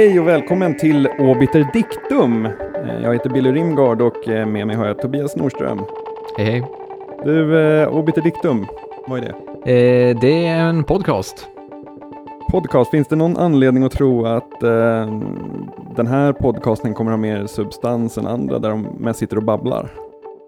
[0.00, 2.46] Hej och välkommen till Obiter Dictum.
[2.46, 5.80] Eh, Jag heter Billy Rimgard och eh, med mig har jag Tobias Norström.
[6.36, 6.64] Hej hej.
[7.24, 8.66] Du, eh, Obiter Dictum,
[9.06, 9.28] vad är det?
[9.72, 11.48] Eh, det är en podcast.
[12.50, 15.20] Podcast, finns det någon anledning att tro att eh,
[15.96, 19.88] den här podcasten kommer ha mer substans än andra där de mest sitter och babblar?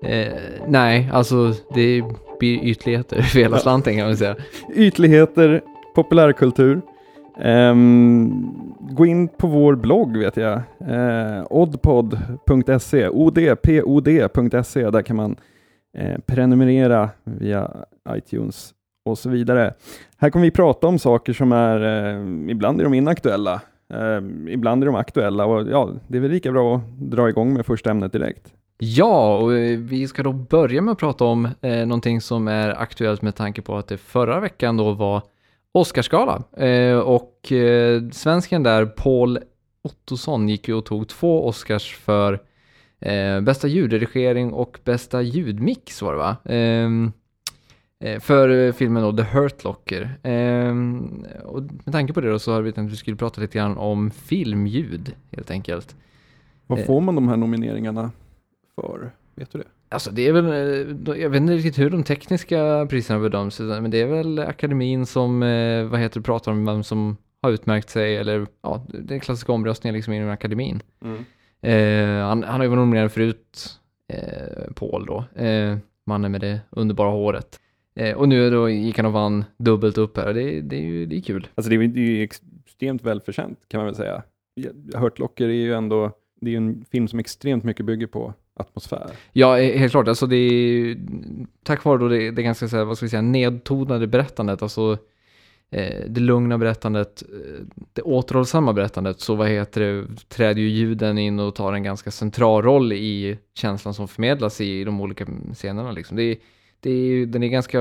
[0.04, 0.32] Eh,
[0.66, 2.02] nej, alltså det
[2.38, 4.36] blir ytligheter för hela slanten kan man säga.
[4.74, 5.60] Ytligheter,
[5.94, 6.80] populärkultur.
[7.36, 10.60] Um, gå in på vår blogg vet jag.
[10.88, 15.36] Eh, uh, oddpod.se, odpod.se, där kan man
[15.98, 17.70] uh, prenumerera via
[18.10, 18.74] iTunes
[19.04, 19.74] och så vidare.
[20.16, 23.60] Här kommer vi prata om saker som är, uh, ibland är de inaktuella,
[24.48, 27.66] ibland är de aktuella och ja, det är väl lika bra att dra igång med
[27.66, 28.52] första ämnet direkt.
[28.84, 33.22] Ja, och vi ska då börja med att prata om eh, någonting som är aktuellt
[33.22, 35.22] med tanke på att det förra veckan då var
[35.72, 36.42] Oscarsgala.
[36.56, 39.38] Eh, och eh, svensken där, Paul
[39.82, 42.40] Ottosson, gick ju och tog två Oscars för
[43.00, 46.36] eh, bästa ljudredigering och bästa ljudmix var det va?
[46.44, 47.12] Ehm,
[48.04, 50.18] eh, för filmen då The Hurt Locker.
[50.22, 53.40] Ehm, och med tanke på det då så har vi tänkt att vi skulle prata
[53.40, 55.96] lite grann om filmljud helt enkelt.
[56.66, 58.10] Vad får man de här nomineringarna
[58.74, 59.10] för?
[59.34, 59.64] Vet du det?
[59.92, 63.90] Alltså det är väl, eh, jag vet inte riktigt hur de tekniska priserna bedöms, men
[63.90, 67.90] det är väl akademin som, eh, vad heter det, pratar om vem som har utmärkt
[67.90, 70.82] sig, eller ja, är klassiska omröstningar liksom inom akademin.
[71.60, 76.60] Eh, han, han har ju varit nominerad förut, eh, Paul då, eh, mannen med det
[76.70, 77.60] underbara håret.
[77.94, 81.06] Eh, och nu då gick han och vann dubbelt upp här, det, det är ju
[81.06, 81.46] det är kul.
[81.54, 84.22] Alltså det är, det är ju extremt välförtjänt kan man väl säga.
[84.94, 88.34] Hurt Locker är ju ändå, det är ju en film som extremt mycket bygger på
[88.62, 89.10] atmosfär.
[89.32, 90.08] Ja, eh, helt klart.
[90.08, 90.96] Alltså det är
[91.62, 94.98] tack vare då det, det ganska så här, vad ska vi säga, nedtonade berättandet, alltså
[95.70, 101.18] eh, det lugna berättandet, eh, det återhållsamma berättandet, så vad heter det, träder ju ljuden
[101.18, 105.92] in och tar en ganska central roll i känslan som förmedlas i de olika scenerna
[105.92, 106.16] liksom.
[106.16, 106.36] Det är,
[106.80, 107.78] det är, den är ganska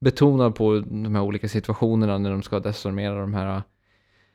[0.00, 3.62] betonad på de här olika situationerna när de ska desarmera de här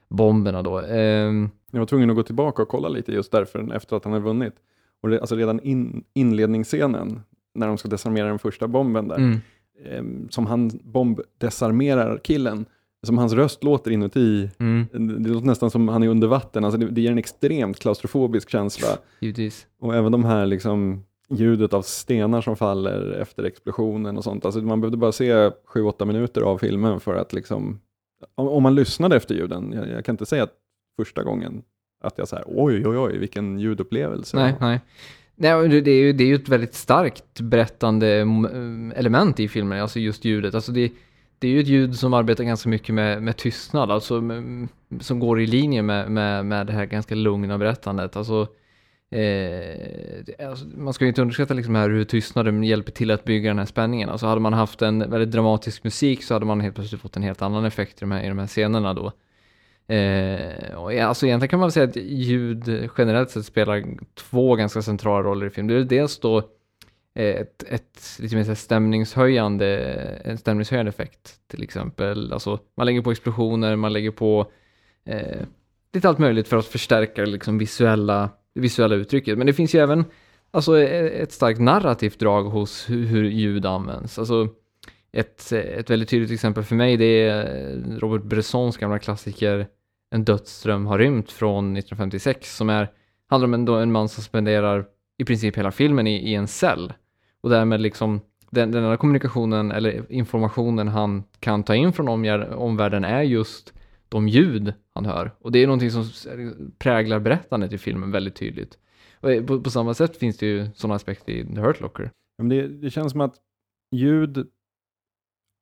[0.09, 0.79] bomberna då.
[0.79, 4.13] Ehm, Jag var tvungen att gå tillbaka och kolla lite just därför efter att han
[4.13, 4.53] hade vunnit.
[5.03, 7.21] Och det, alltså redan in, inledningsscenen
[7.55, 9.39] när de ska desarmera den första bomben där, mm.
[9.85, 12.65] em, som han bombdesarmerar killen,
[13.05, 16.63] som hans röst låter inuti, Mm, det, det låter nästan som han är under vatten,
[16.63, 18.87] alltså det, det ger en extremt klaustrofobisk känsla.
[19.19, 19.67] givetvis.
[19.79, 24.45] Och även de här liksom ljudet av stenar som faller efter explosionen och sånt.
[24.45, 27.79] Alltså man behövde bara se 7-8 minuter av filmen för att liksom,
[28.35, 30.53] om, om man lyssnade efter ljuden, jag, jag kan inte säga att
[30.97, 31.63] första gången
[32.03, 34.37] att jag så här, oj oj oj vilken ljudupplevelse.
[34.37, 34.79] Nej, nej.
[35.39, 39.81] Nej, det är ju, det är ju ett väldigt starkt berättande eh, element i filmen,
[39.81, 40.55] alltså just ljudet.
[40.55, 40.91] Alltså det,
[41.39, 44.67] det är ju ett ljud som arbetar ganska mycket med, med tystnad, alltså med,
[44.99, 48.15] som går i linje med, med, med det här ganska lugna berättandet.
[48.15, 48.47] Alltså,
[49.11, 53.49] eh, alltså, man ska ju inte underskatta liksom här hur tystnaden hjälper till att bygga
[53.49, 54.09] den här spänningen.
[54.09, 57.23] Alltså hade man haft en väldigt dramatisk musik så hade man helt plötsligt fått en
[57.23, 59.11] helt annan effekt i de här, i de här scenerna då.
[59.87, 63.83] Eh, och alltså egentligen kan man säga att ljud generellt sett spelar
[64.15, 65.67] två ganska centrala roller i film.
[65.67, 66.37] Det är dels då
[67.15, 69.77] eh, ett, ett lite mer stämningshöjande,
[70.23, 72.33] en stämningshöjande effekt till exempel.
[72.33, 74.51] Alltså man lägger på explosioner, man lägger på
[75.05, 75.41] eh,
[75.93, 79.37] lite allt möjligt för att förstärka det liksom visuella, det visuella uttrycket.
[79.37, 80.05] Men det finns ju även
[80.51, 84.19] alltså, e-, ett starkt narrativt drag hos hur, hur ljud används.
[84.19, 84.47] Alltså,
[85.11, 89.67] ett, ett väldigt tydligt exempel för mig det är eh, Robert Bressons gamla klassiker
[90.09, 92.91] en dödsdröm har rymt från 1956 som är,
[93.27, 94.85] handlar om en, då en man som spenderar
[95.17, 96.93] i princip hela filmen i, i en cell.
[97.41, 102.53] Och därmed liksom den, den enda kommunikationen eller informationen han kan ta in från omgär,
[102.53, 103.73] omvärlden är just
[104.09, 105.31] de ljud han hör.
[105.39, 106.03] Och det är någonting som
[106.77, 108.77] präglar berättandet i filmen väldigt tydligt.
[109.19, 112.11] Och eh, på, på samma sätt finns det ju sådana aspekter i The Hurt Locker.
[112.37, 113.35] Men det, det känns som att
[113.91, 114.47] ljud,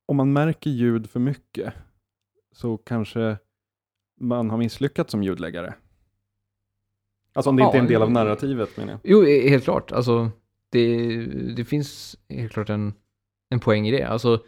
[0.08, 1.74] om man märker ljud för mycket
[2.52, 3.38] så kanske
[4.28, 5.74] man har misslyckats som ljudläggare.
[7.34, 9.00] Alltså om det inte är en del av Ja, narrativet menar jag.
[9.04, 9.92] Jo, eh, helt klart.
[9.92, 10.32] Alltså,
[10.72, 11.26] det,
[11.56, 12.94] det finns helt klart en,
[13.50, 14.04] en poäng i det.
[14.04, 14.40] Alltså,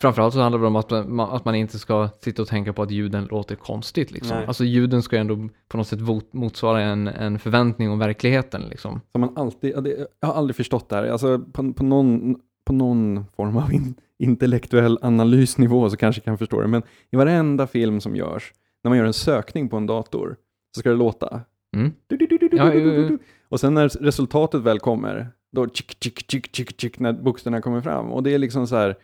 [0.00, 2.82] framförallt så handlar det om att man, att man inte ska sitta och tänka på
[2.82, 4.10] att ljuden låter konstigt.
[4.10, 4.36] Liksom.
[4.36, 4.46] Nej.
[4.46, 6.00] Alltså ljuden ska ju ändå på något sätt
[6.30, 8.62] motsvara en, en förväntning om verkligheten.
[8.62, 9.00] Liksom.
[9.12, 11.06] Som man alltid, ja, jag har aldrig förstått det här.
[11.06, 16.38] Alltså på, på, någon, på någon form av in, intellektuell analysnivå så kanske jag kan
[16.38, 16.68] förstå det.
[16.68, 18.52] Men i varenda film som görs,
[18.84, 20.36] när man gör en sökning på en dator,
[20.74, 21.40] så ska det låta.
[21.76, 21.92] Mm.
[22.06, 23.18] Du, du, du, du, du, du, du, du.
[23.48, 27.80] Och sen när resultatet väl kommer, då tjick, tjick, tjick, tjick, tjick, när bokstäverna kommer
[27.80, 28.12] fram.
[28.12, 28.96] Och det är liksom så här,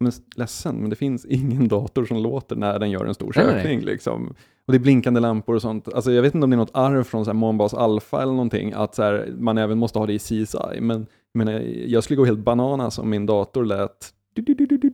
[0.00, 3.44] men ledsen, men det finns ingen dator som låter när den gör en stor Nej,
[3.44, 3.62] nej, nej.
[3.62, 3.80] sökning.
[3.80, 4.34] Liksom.
[4.66, 5.92] Och det är blinkande lampor och sånt.
[5.94, 8.32] Alltså jag vet inte om det är något arv från så här Månbas Alpha eller
[8.32, 10.80] någonting, att så här, man även måste ha det i CSI.
[10.80, 11.52] Men menar,
[11.86, 14.14] jag skulle gå helt bananas om min dator lät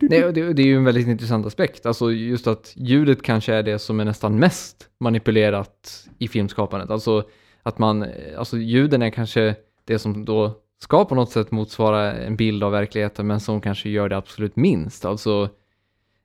[0.01, 1.85] Nej, det, det är ju en väldigt intressant aspekt.
[1.85, 6.89] Alltså just att ljudet kanske är det som är nästan mest manipulerat i filmskapandet.
[6.89, 7.23] Alltså
[7.63, 8.05] att man,
[8.37, 9.55] alltså ljuden är kanske
[9.85, 13.89] det som då ska på något sätt motsvara en bild av verkligheten men som kanske
[13.89, 15.05] gör det absolut minst.
[15.05, 15.49] Alltså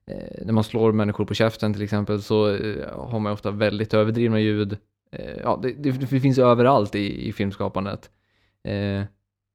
[0.07, 3.95] eh, när man slår människor på käften till exempel så eh, har man ofta väldigt
[3.95, 4.77] överdrivna ljud.
[5.13, 8.11] Eh, ja, det, det, det, finns överallt i, i filmskapandet.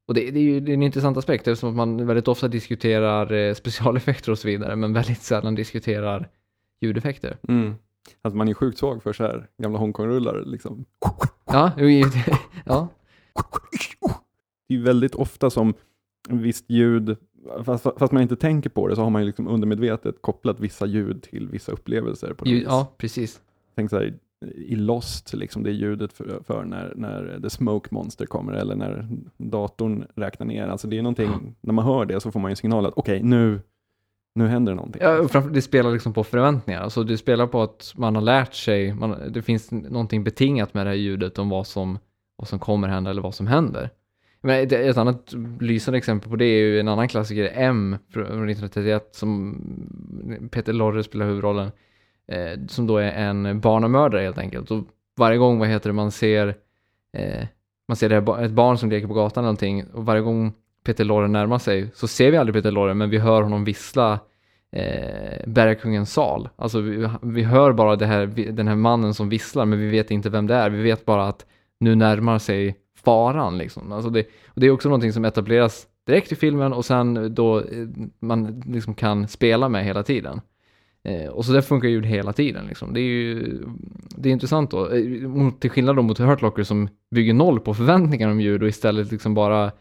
[0.08, 3.34] Och det, det, är ju det är en intressant aspekt eftersom man väldigt ofta diskuterar
[3.34, 6.30] eh, specialeffekter och så vidare men väldigt sällan diskuterar
[6.82, 7.38] ljudeffekter.
[7.48, 7.76] Mm.
[8.22, 10.86] Att man är sjukt svag för så här gamla Hongkong-rullar liksom.
[11.46, 11.72] Ja,
[12.66, 12.88] ja.
[14.68, 15.74] Det är ju väldigt ofta som
[16.30, 17.18] visst ljud,
[17.66, 20.86] fast, fast, man inte tänker på det, så har man ju liksom undermedvetet kopplat vissa
[20.86, 22.34] ljud till vissa upplevelser.
[22.34, 23.42] På ljud, ja, precis.
[23.76, 24.14] Tänk så här,
[24.46, 29.08] i Lost, liksom det ljudet för, för, när, när The Smoke Monster kommer eller när
[29.38, 30.68] datorn räknar ner.
[30.68, 31.54] Alltså det är någonting, ja.
[31.62, 33.62] när man hör det så får man ju signal att okej, okay, nu,
[34.36, 35.02] nu händer det någonting.
[35.02, 36.82] Ja, det spelar liksom på förväntningar.
[36.82, 40.86] Alltså det spelar på att man har lärt sig, man, det finns någonting betingat med
[40.86, 42.00] det här ljudet om vad som,
[42.36, 43.90] vad som kommer hända eller vad som händer.
[44.42, 49.10] Men ett annat lysande exempel på det är ju en annan klassiker, M från 1931,
[49.12, 51.72] som Peter Lorre spelar huvudrollen,
[52.32, 54.72] eh, som då är en barnamördare helt enkelt.
[54.72, 54.84] Och
[55.18, 56.56] varje gång, vad heter det, man ser,
[57.18, 57.48] eh,
[57.88, 60.54] man ser det här, ett barn som leker på gatan eller någonting, och varje gång
[60.86, 64.20] Peter Lorre närmar sig så ser vi aldrig Peter Lorre, men vi hör honom vissla
[64.72, 66.50] eh, Bergakungens sal.
[66.56, 70.12] Alltså vi, vi hör bara det här, den här mannen som visslar, men vi vet
[70.12, 70.70] inte vem det är.
[70.70, 71.46] Vi vet bara att
[71.80, 73.92] nu närmar sig faran liksom.
[73.92, 77.60] Alltså det, och det är också någonting som etableras direkt i filmen och sen då
[77.60, 77.66] eh,
[78.20, 80.42] man liksom kan spela med hela tiden.
[81.08, 82.94] Eh, och så där funkar ljud hela tiden liksom.
[82.94, 83.60] Det är ju
[84.18, 87.60] det är intressant då, eh, Mot, till skillnad då mot Hurt Locker som bygger noll
[87.60, 89.72] på förväntningar om ljud och istället liksom bara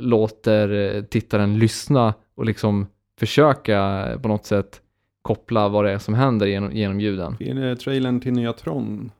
[0.00, 2.86] låter eh, tittaren lyssna och liksom
[3.18, 4.80] försöka eh, på något sätt
[5.22, 7.36] koppla vad det är som händer genom, genom ljuden.
[7.40, 9.10] Är trailern till nya Tron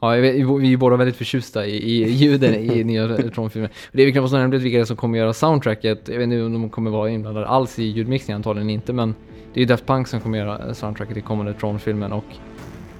[0.00, 3.70] Ja, vi är båda väldigt förtjusta i, i ljuden i nya Tron-filmer.
[3.92, 6.08] Det är knappast nämligt vilka det som kommer göra soundtracket.
[6.08, 9.14] Jag vet inte om de kommer vara inblandade alls i ljudmixningen, antagligen inte, men
[9.54, 12.24] det är ju Daft Punk som kommer göra soundtracket i kommande Tron-filmen och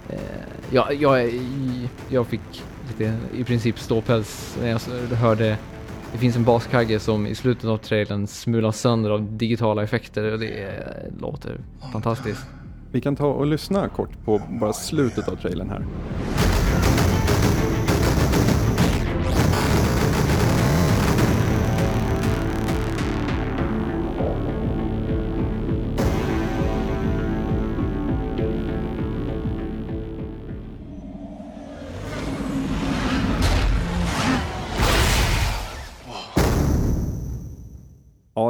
[0.08, 0.18] eh,
[0.70, 1.32] ja, jag,
[2.08, 5.56] jag fick lite, i princip ståpäls när jag hörde
[6.12, 10.38] det finns en baskagge som i slutet av trailern smulas sönder av digitala effekter och
[10.38, 10.82] det
[11.20, 11.60] låter
[11.92, 12.46] fantastiskt.
[12.92, 15.84] Vi kan ta och lyssna kort på bara slutet av trailern här.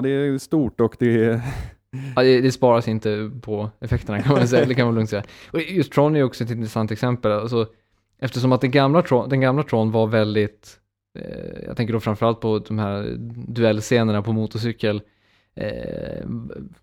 [0.01, 1.41] Ja, det är stort och det är...
[2.17, 5.25] Ja, det, det, sparas inte på effekterna kan man säga, det kan man lugnt säga.
[5.51, 7.33] Och just Tron är också ett intressant exempel.
[7.33, 7.67] Alltså,
[8.19, 10.79] eftersom att den gamla Tron, den gamla Tron var väldigt,
[11.19, 13.17] eh, jag tänker då framförallt på de här
[13.49, 15.03] duellscenerna på motorcykel,
[15.55, 16.25] eh,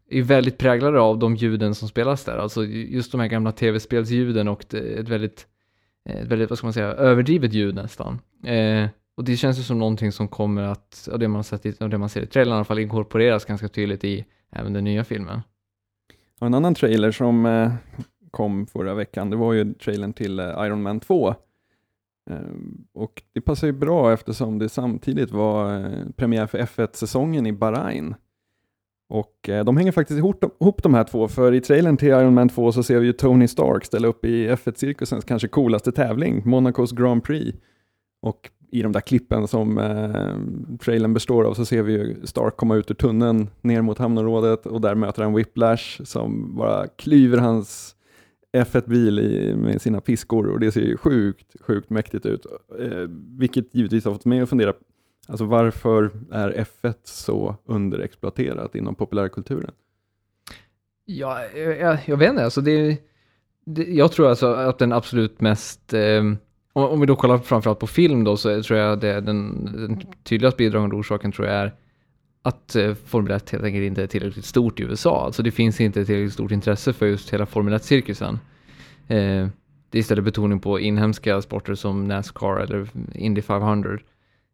[0.09, 2.38] är väldigt präglade av de ljuden som spelas där.
[2.38, 5.47] Alltså just de här gamla tv-spelsljuden och ett väldigt,
[6.09, 8.19] ett väldigt, vad ska man säga, överdrivet ljud nästan.
[8.45, 11.74] Eh, och det känns ju som någonting som kommer att, av det man, sett i,
[11.79, 14.83] av det man ser i trailern i alla fall, inkorporeras ganska tydligt i även den
[14.83, 15.41] nya filmen.
[16.39, 17.74] Och en annan trailer som eh,
[18.31, 21.29] kom förra veckan, det var ju trailern till eh, Iron Man 2.
[22.29, 22.38] Eh,
[22.93, 28.15] och det passar ju bra eftersom det samtidigt var eh, premiär för F1-säsongen i Bahrain.
[29.09, 32.33] Och eh, de hänger faktiskt ihop, ihop de här två, för i trailern till Iron
[32.33, 36.41] Man 2 så ser vi ju Tony Stark ställa upp i F1-cirkusens kanske coolaste tävling,
[36.45, 37.57] Monacos Grand Prix.
[38.21, 42.57] Och i de där klippen som eh, trailern består av så ser vi ju Stark
[42.57, 47.38] komma ut ur tunneln ner mot hamnområdet och där möter han Whiplash som bara klyver
[47.38, 47.95] hans
[48.53, 52.45] F1-bil med sina piskor och det ser ju sjukt, sjukt mäktigt ut.
[52.79, 54.74] Eh, vilket givetvis har fått mig att fundera,
[55.27, 59.71] alltså varför är F1 så underexploaterat inom populärkulturen?
[61.05, 62.97] Ja, eh, jag, jag vet inte, alltså det,
[63.65, 66.24] det, jag tror alltså att den absolut mest eh,
[66.84, 70.57] om, vi då kollar framförallt på film då så tror jag det den, den tydligast
[70.57, 71.74] bidragande orsaken tror jag är
[72.41, 75.25] att eh, Formel 1 helt enkelt inte är tillräckligt stort i USA.
[75.25, 78.39] Alltså det finns inte tillräckligt stort intresse för just hela Formel 1-cirkusen.
[79.07, 79.48] Eh,
[79.89, 83.98] det är istället betoning på inhemska sporter som Nascar eller Indy 500.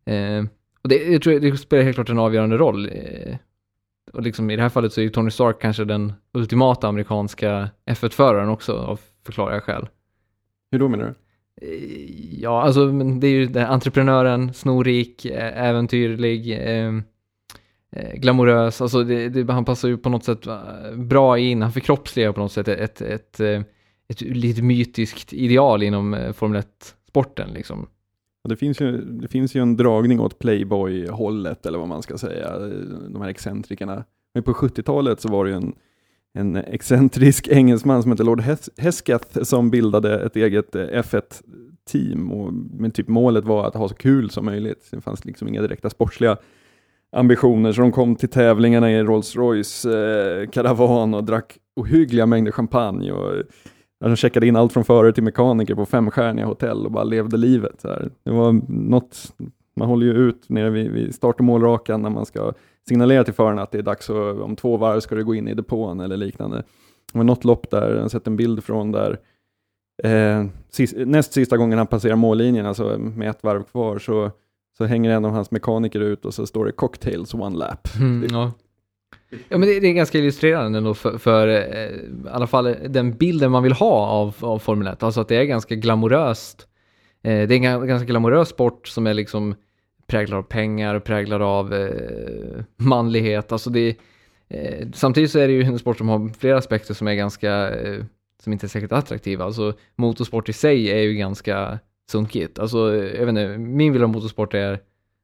[0.05, 0.45] Eh,
[0.81, 2.89] och det, jag tror, det spelar helt klart en avgörande roll.
[2.91, 3.35] Eh,
[4.13, 8.49] och liksom i det här fallet så är Tony Stark kanske den ultimata amerikanska F1-föraren
[8.49, 9.87] också av förklarliga skäl.
[10.71, 11.13] Hur då menar du?
[11.61, 17.03] Eh, ja, alltså det är ju det, entreprenören, snorrik, eh, äventyrlig, ehm,
[17.91, 21.71] eh, glamorös, alltså det, det, han passar ju på något sätt eh, bra in, han
[21.71, 23.67] förkroppsligar på något sätt ett, ett, ett,
[24.07, 27.87] ett lite mytiskt ideal inom Formel 1-sporten liksom.
[28.49, 32.59] Det finns, ju, det finns ju en dragning åt Playboy-hållet, eller vad man ska säga,
[33.09, 34.03] de här excentrikerna.
[34.33, 35.75] Men på 70-talet så var det ju en,
[36.33, 42.31] en excentrisk engelsman som heter Lord Hes Hesketh som bildade ett eget eh, F1-team.
[42.31, 44.87] Och, men typ målet var att ha så kul som möjligt.
[44.91, 46.37] Det fanns liksom inga direkta sportsliga
[47.15, 52.51] ambitioner, så de kom till tävlingarna i Rolls Royce eh, karavan och drack ohyggliga mängder
[52.51, 53.11] champagne.
[53.11, 53.43] Och,
[53.99, 57.81] De checkade in allt från förare till mekaniker på femstjärniga hotell och bara levde livet.
[57.81, 58.11] Så här.
[58.23, 59.35] Det var något,
[59.75, 62.53] man håller ju ut nere vid, vid start och målrakan när man ska
[62.87, 65.47] signalera till förarna att det är dags att, om två varv ska du gå in
[65.47, 66.57] i depån eller liknande.
[67.11, 69.19] Det var något lopp där, jag har sett en bild från där,
[70.03, 74.31] eh, sist, näst sista gången han passerar mållinjen, alltså med ett varv kvar, så,
[74.77, 77.87] så hänger en av hans mekaniker ut och så står det cocktails one lap.
[77.99, 78.51] Mm, ja.
[79.49, 81.99] ja, men det, det är ganska illustrerande ändå för, för eh, i
[82.31, 85.03] alla fall den bilden man vill ha av, av Formel 1.
[85.03, 86.67] Alltså att det är ganska glamoröst.
[87.23, 89.55] Eh, det är en ga- ganska glamorös sport som är liksom
[90.13, 93.51] präglad av pengar, präglad av eh, manlighet.
[93.51, 93.97] Alltså det,
[94.47, 97.79] eh, samtidigt så är det ju en sport som har flera aspekter som är ganska,
[97.79, 98.03] eh,
[98.43, 99.45] som inte är särskilt attraktiva.
[99.45, 101.79] Alltså motorsport i sig är ju ganska
[102.11, 102.59] sunkigt.
[102.59, 104.79] Alltså, eh, jag vet inte, min bild av motorsport är,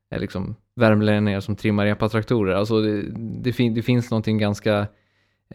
[0.10, 2.55] är liksom värmlänningar som trimmar epatraktorer.
[2.55, 3.01] Alltså det,
[3.43, 4.88] det, fin, det finns någonting ganska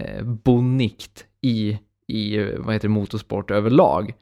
[0.01, 4.15] eh, bonikt i, i vad heter motorsport överlag.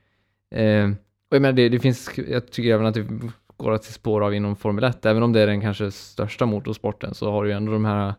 [0.54, 0.90] Eh,
[1.30, 3.08] och jag menar, det, det finns, jag tycker även att det
[3.56, 7.14] går att spår av inom Formel 1, även om det är den kanske största motorsporten
[7.14, 8.14] så har du ju ändå de här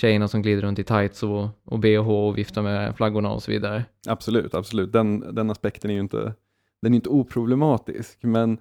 [0.00, 3.50] tjejerna som glider runt i tights och, och bh och viftar med flaggorna och så
[3.50, 3.84] vidare.
[4.08, 4.92] Absolut, absolut.
[4.92, 6.34] Den, den aspekten är ju inte,
[6.82, 8.58] den är inte oproblematisk, men,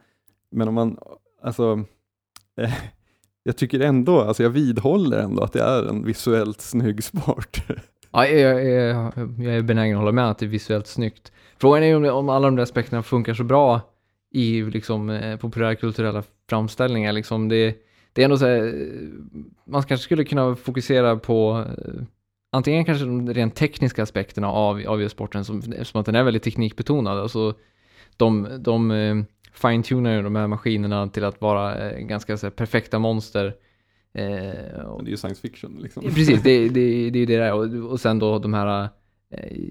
[0.51, 0.97] men om man,
[1.41, 1.83] alltså,
[2.61, 2.73] eh,
[3.43, 7.63] jag tycker ändå, alltså jag vidhåller ändå att det är en visuellt snygg sport.
[8.13, 11.31] Ja, jag, jag, jag är benägen att hålla med att det är visuellt snyggt.
[11.57, 13.81] Frågan är ju om, om alla de där aspekterna funkar så bra
[14.31, 17.13] i liksom, eh, populärkulturella framställningar.
[17.13, 17.75] Liksom det,
[18.13, 18.73] det är ändå så här,
[19.65, 22.03] man kanske skulle kunna fokusera på eh,
[22.51, 26.43] antingen kanske de rent tekniska aspekterna av, av sporten, som, eftersom att den är väldigt
[26.43, 27.17] teknikbetonad.
[27.19, 27.53] Alltså,
[28.17, 29.15] de, de eh,
[29.53, 33.47] fine-tunar ju de här maskinerna till att vara eh, ganska här, perfekta monster.
[34.85, 36.03] Och- Det är ju science fiction liksom.
[36.03, 37.53] Precis, det, det, det är ju det där.
[37.53, 38.89] Och, och sen då de här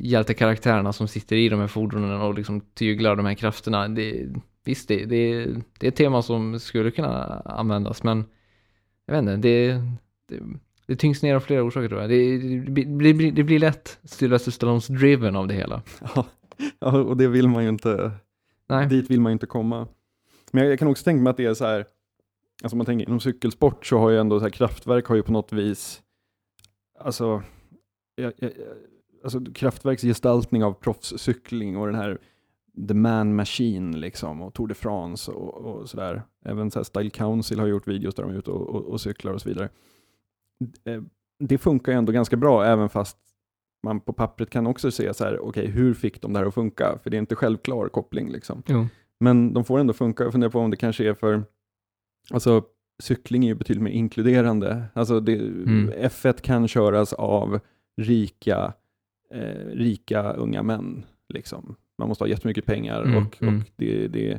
[0.00, 3.88] hjältekaraktärerna som sitter i de här fordonen och liksom tyglar de här krafterna.
[3.88, 4.28] Det,
[4.64, 5.46] visst, det, det,
[5.78, 8.24] det är ett tema som skulle kunna användas, men
[9.06, 9.72] jag vet inte, det,
[10.28, 10.42] det,
[10.86, 12.10] det tyngs ner av flera orsaker tror jag.
[12.10, 15.82] Det, det, det, blir, det blir lätt Sylvester Stallones driven av det hela.
[16.14, 16.26] Ja,
[16.78, 18.10] ja, och det vill man ju inte,
[18.68, 18.88] Nej.
[18.88, 19.88] dit vill man ju inte komma.
[20.52, 21.84] Men jag, jag kan också tänka mig att det är så här,
[22.62, 25.32] alltså man tänker inom cykelsport så har ju ändå så här, kraftverk har ju på
[25.32, 26.02] något vis,
[26.98, 27.42] alltså,
[28.14, 28.50] jag, jag,
[29.24, 32.18] alltså kraftverks gestaltning av proffscykling och den här
[32.88, 36.22] The Man Machine liksom och Tour de France och, och sådär.
[36.44, 39.32] Även så Style Council har gjort videos där de är ute och, och, och cyklar
[39.32, 39.68] och så vidare.
[40.84, 41.02] Eh,
[41.38, 43.16] Det funkar ju ändå ganska bra även fast
[43.82, 46.54] man på pappret kan också se så här, okej, hur fick de det här att
[46.54, 46.98] funka?
[47.02, 48.62] För det är inte självklar koppling liksom.
[48.66, 48.86] Jo.
[49.20, 50.22] Men de får ändå funka.
[50.24, 51.44] Jag funderar på om det kanske är för,
[52.32, 52.64] alltså
[53.02, 54.84] cykling är ju betydligt mer inkluderande.
[54.94, 55.90] Alltså det, Mm.
[55.90, 57.60] F1 kan köras av
[57.96, 58.72] rika,
[59.34, 61.04] eh, rika unga män.
[61.28, 61.76] Liksom.
[61.98, 63.56] Man måste ha jättemycket pengar Mm, och, mm.
[63.56, 64.38] och det, det,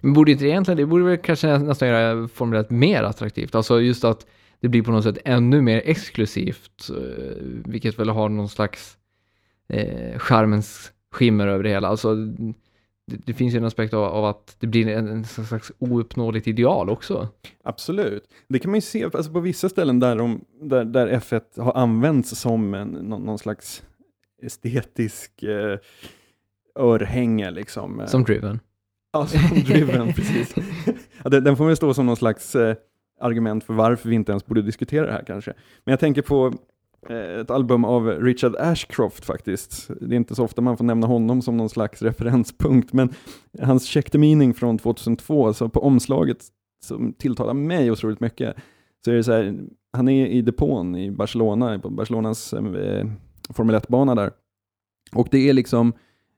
[0.00, 3.54] Men borde inte det egentligen, det borde väl kanske nästan göra Formel 1 mer attraktivt.
[3.54, 4.26] Alltså just att
[4.60, 8.98] det blir på något sätt ännu mer exklusivt, eh, vilket väl har någon slags
[9.68, 11.88] eh, charmens skimmer över det hela.
[11.88, 12.14] Alltså,
[13.06, 16.46] det, det finns ju en aspekt av, av att det blir en, en slags ouppnåeligt
[16.46, 17.28] ideal också.
[17.64, 18.24] Absolut.
[18.48, 21.72] Det kan man ju se alltså på vissa ställen där, de, där, där F1 har
[21.72, 23.82] använts som en, någon, någon slags
[24.42, 25.78] estetisk eh,
[26.74, 27.50] örhänge.
[27.50, 28.02] Liksom.
[28.06, 28.60] Som driven.
[29.12, 30.54] Ja, som driven, precis.
[31.24, 32.76] Ja, den, den får väl stå som någon slags eh,
[33.20, 35.52] argument för varför vi inte ens borde diskutera det här kanske.
[35.84, 36.54] Men jag tänker på
[37.08, 39.90] eh, ett album av Richard Ashcroft faktiskt.
[40.00, 43.14] Det är inte så ofta man får nämna honom som någon slags referenspunkt, men
[43.62, 46.38] hans Check the Meaning från 2002, så på omslaget
[46.84, 48.56] som tilltalar mig otroligt mycket,
[49.04, 49.60] så är det så här,
[49.92, 53.06] han är i depån i Barcelona, på Barcelonas eh,
[53.50, 54.30] Formel 1-bana där.
[55.12, 55.92] Och det är liksom,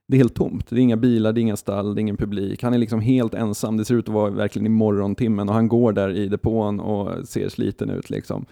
[0.07, 0.69] det är helt tomt.
[0.69, 2.63] Det är inga bilar, det är inga stall, det är ingen publik.
[2.63, 3.77] Han är liksom helt ensam.
[3.77, 7.27] Det ser ut att vara verkligen i morgontimmen och han går där i depån och
[7.27, 8.45] ser sliten ut liksom.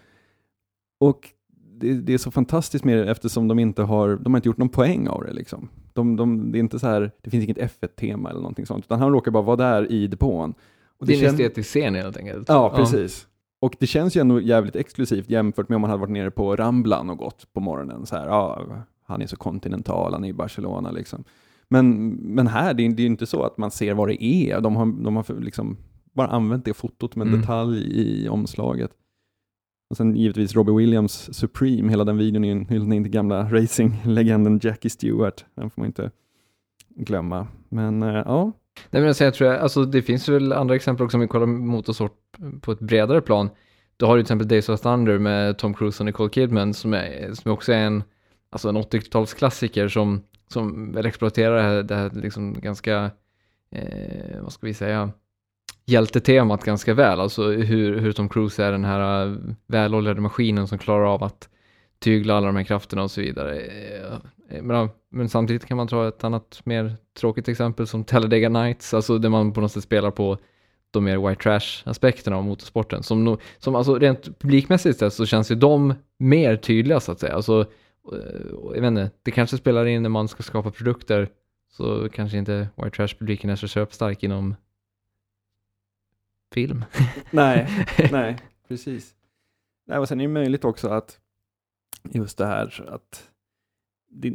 [0.99, 1.29] Och
[1.83, 4.57] det, det är så fantastiskt med det eftersom de inte har, de har inte gjort
[4.57, 5.69] någon poäng av det liksom.
[5.93, 8.99] De, de, det är inte så här, det finns inget F1-tema eller någonting sånt, utan
[8.99, 10.53] han råkar bara vara där i depån.
[10.99, 12.49] Och Det är en estetisk scen helt enkelt.
[12.49, 13.27] Ja, precis.
[13.63, 16.55] Och det känns ju ändå jävligt exklusivt jämfört med om man hade varit nere på
[16.55, 18.05] Ramblan och gått på morgonen.
[18.05, 18.65] Så här, ja,
[19.05, 21.23] han är så kontinental, han är i Barcelona liksom.
[21.69, 24.23] Men, men här, det är, det är ju inte så att man ser vad det
[24.23, 24.61] är.
[24.61, 25.77] De har, de har liksom
[26.13, 27.41] bara använt det fotot med en Mm.
[27.41, 28.91] detalj i omslaget.
[29.89, 33.43] Och sen givetvis Robbie Williams Supreme, hela den videon är ju en hyllning till gamla
[33.53, 35.45] racinglegenden Jackie Stewart.
[35.55, 36.11] Den får man inte
[36.95, 37.47] glömma.
[37.69, 38.51] Men eh, ja,
[38.89, 41.27] Nej men alltså, jag tror, jag- alltså det finns väl andra exempel också om vi
[41.27, 42.17] kollar motorsport
[42.61, 43.49] på ett bredare plan.
[43.97, 46.93] Då har du till exempel Days of Thunder med Tom Cruise och Nicole Kidman som,
[46.93, 48.03] är, som också är en,
[48.49, 53.11] alltså en 80-talsklassiker som, som väl exploaterar det här, det här liksom ganska,
[53.71, 55.11] eh, vad ska vi säga,
[55.85, 57.19] hjältetemat ganska väl.
[57.19, 59.35] Alltså hur, hur Tom Cruise är den här eh,
[59.67, 61.49] väloljade maskinen som klarar av att
[62.03, 63.59] tygla alla de här krafterna och så vidare.
[63.59, 68.93] Eh, Men, men samtidigt kan man ta ett annat mer tråkigt exempel som Talladega Nights,
[68.93, 70.37] alltså där man på något sätt spelar på
[70.91, 73.03] de mer white trash-aspekterna av motorsporten.
[73.03, 77.33] Som, som alltså rent publikmässigt sett så känns ju de mer tydliga så att säga.
[77.33, 77.61] Alltså,
[78.11, 78.41] eh,
[78.73, 81.29] jag vet inte, det kanske spelar in när man ska skapa produkter
[81.71, 84.55] så kanske inte white trash-publiken är så köpstark inom
[86.53, 86.85] film.
[87.31, 87.67] nej,
[88.11, 89.15] nej, precis.
[89.87, 91.19] Nej, och sen är det möjligt också att
[92.11, 93.29] just det här att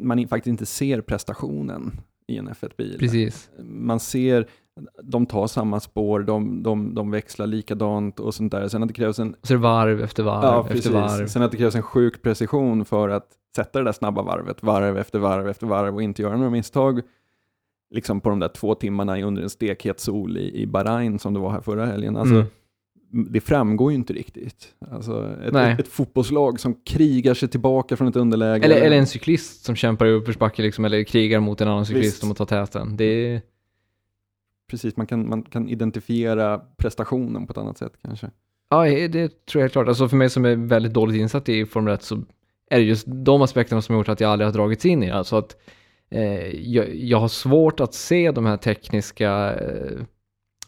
[0.02, 1.92] man faktiskt inte ser prestationen
[2.26, 2.96] i en F1-bil.
[2.98, 3.50] Precis.
[3.62, 4.46] Man ser,
[5.02, 8.68] de tar samma spår, de, de, de växlar likadant och sånt där.
[8.68, 10.90] Sen att det krävs en, Så det varv efter varv ja, efter precis.
[10.92, 11.26] varv.
[11.26, 14.98] Sen att det krävs en sjuk precision för att sätta det där snabba varvet, varv
[14.98, 17.00] efter varv efter varv och inte göra några misstag.
[17.90, 21.40] Liksom på de där två timmarna under en stekhet sol i, i Bahrain som det
[21.40, 22.16] var här förra helgen.
[22.16, 22.46] Alltså, Mm.
[23.10, 24.74] Det framgår ju inte riktigt.
[24.90, 28.64] Alltså ett, ett, ett fotbollslag som krigar sig tillbaka från ett underläge.
[28.64, 32.24] Eller, eller en cyklist som kämpar i uppförsbacke liksom, eller krigar mot en annan cyklist
[32.24, 32.96] om att ta täten.
[32.96, 33.42] Det är,
[34.70, 38.30] Precis, man kan, man kan identifiera prestationen på ett annat sätt kanske.
[38.68, 39.88] ja, det tror jag är klart.
[39.88, 42.22] Alltså för mig som är väldigt dåligt insatt i Formel 1 så
[42.70, 45.06] är det just de aspekterna som har gjort att jag aldrig har dragits in i
[45.06, 45.14] det.
[45.14, 45.56] Alltså att
[46.10, 49.98] eh, jag, jag har svårt att se de här tekniska, eh,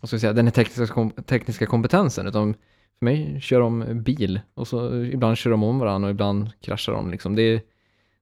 [0.01, 2.27] vad ska jag säga, den här tekniska, kom, tekniska kompetensen.
[2.27, 2.55] Utan
[2.99, 6.93] för mig kör de bil och så ibland kör de om varandra och ibland kraschar
[6.93, 7.11] de.
[7.11, 7.37] Liksom.
[7.37, 7.63] Det,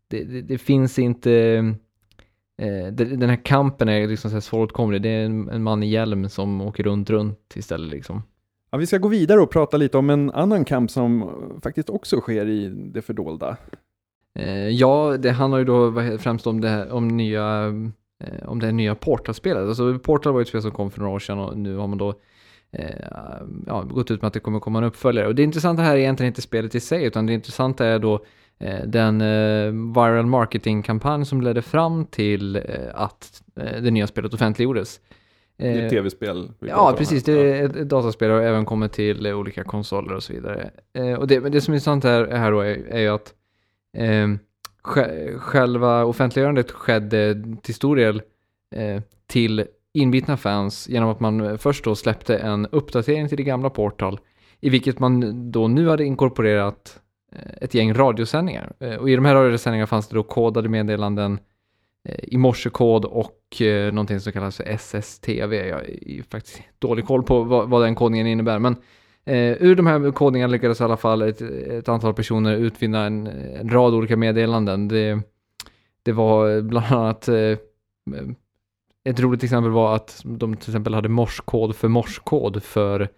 [0.09, 1.33] det, det, det finns inte,
[2.59, 5.03] eh, det, den här kampen är liksom så här svåråtkomlig.
[5.03, 8.23] Det är en, en man i hjälm som åker runt, runt istället liksom.
[8.71, 11.31] Ja, vi ska gå vidare och prata lite om en annan kamp som
[11.63, 13.57] faktiskt också sker i det fördolda.
[14.35, 17.73] Eh, ja, det handlar ju då främst om det här, om nya,
[18.45, 19.69] om det här nya Portal-spelet.
[19.69, 21.87] Alltså Portal var ju ett spel som kom för några år sedan och nu har
[21.87, 22.15] man då
[22.73, 22.87] eh,
[23.67, 25.27] ja, gått ut med att det kommer komma en uppföljare.
[25.27, 28.25] Och det intressanta här är egentligen inte spelet i sig, utan det intressanta är då
[28.59, 32.63] eh, den eh, viral marketing-kampanj som ledde fram till eh,
[32.95, 35.01] att eh, det nya spelet offentliggjordes.
[35.57, 36.53] Det är Eh, ett tv-spel.
[36.61, 37.25] Ja, precis.
[37.25, 40.71] Det är ett, dataspel och även kommit till eh, olika konsoler och så vidare.
[40.93, 43.35] Eh, och det, men det som är intressant här, här då är, är ju att
[43.97, 44.29] eh,
[44.83, 48.23] själva offentliggörandet skedde till stor del
[48.75, 53.43] eh, till inbitna fans genom att man eh, först då släppte en uppdatering till det
[53.43, 54.21] gamla Portal
[54.61, 57.01] i vilket man då nu hade inkorporerat
[57.33, 58.73] eh, ett gäng radiosändningar.
[58.81, 61.39] Eh, och i de här radiosändningarna fanns det då kodade meddelanden
[62.23, 63.63] i morsekod och
[63.93, 65.69] någonting som kallas för SSTV.
[65.69, 68.59] Jag har ju faktiskt dålig koll på vad, vad den kodningen innebär.
[68.59, 68.79] Men eh,
[69.29, 73.27] Eh, ur de här kodningarna lyckades i alla fall ett, ett antal personer utvinna en,
[73.27, 74.89] en rad olika meddelanden.
[74.89, 75.21] Det,
[76.03, 77.59] det var bland annat eh, eh
[79.05, 83.09] ett roligt exempel var att de till exempel hade morskod för morskod för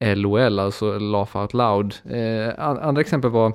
[0.00, 1.94] LOL, alltså Laugh Out Loud.
[2.10, 3.52] Eh, andra exempel var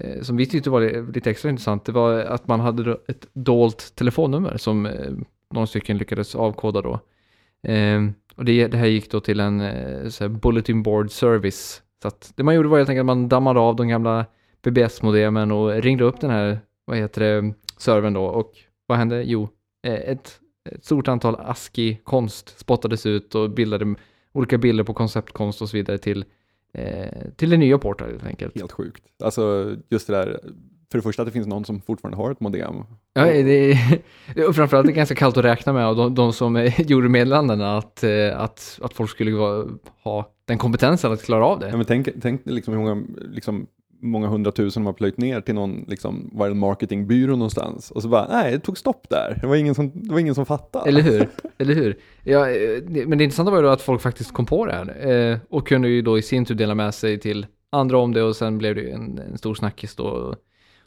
[0.00, 3.92] eh, som vi tyckte var lite extra intressant, det var att man hade ett dolt
[3.94, 5.12] telefonnummer som eh,
[5.50, 7.00] några stycken lyckades avkoda då.
[7.70, 8.02] Eh,
[8.34, 11.82] och det, det här gick då till en eh, så här bulletin board service.
[12.02, 14.26] Så att det man gjorde var helt enkelt att man dammade av de gamla
[14.62, 18.52] BBS-modemen och ringde upp den här, vad heter det, servern då och
[18.86, 19.22] vad hände?
[19.22, 19.48] Jo,
[19.86, 23.94] eh, ett, ett stort antal ASCII-konst spottades ut och bildade
[24.32, 26.24] olika bilder på konceptkonst och så vidare till,
[26.74, 28.58] eh, till det nya Portal helt enkelt.
[28.58, 29.02] Helt sjukt.
[29.24, 30.40] Alltså just det där,
[30.94, 32.74] för det första att det finns någon som fortfarande har ett modem.
[33.14, 36.32] Ja, det är, och framförallt är det ganska kallt att räkna med och de, de
[36.32, 39.30] som gjorde meddelandena att, eh, att, att folk skulle
[40.02, 41.76] ha den kompetensen att klara av Ja, det.
[41.76, 43.02] men tänk, tänk liksom hur många,
[43.32, 43.66] liksom,
[44.00, 47.90] många hundratusen de har plöjt ner till någon liksom, marketingbyrå någonstans.
[47.90, 49.38] Och så bara, nej, det tog stopp där.
[49.40, 50.88] Det var ingen som, det var ingen som fattade.
[50.88, 51.28] Eller hur?
[51.58, 51.98] Eller hur?
[52.24, 55.10] Ja, eh, men det intressanta var ju då att folk faktiskt kom på det här
[55.10, 58.22] eh, och kunde ju då i sin tur dela med sig till andra om det
[58.22, 60.34] och sen blev det en, en stor snackis då.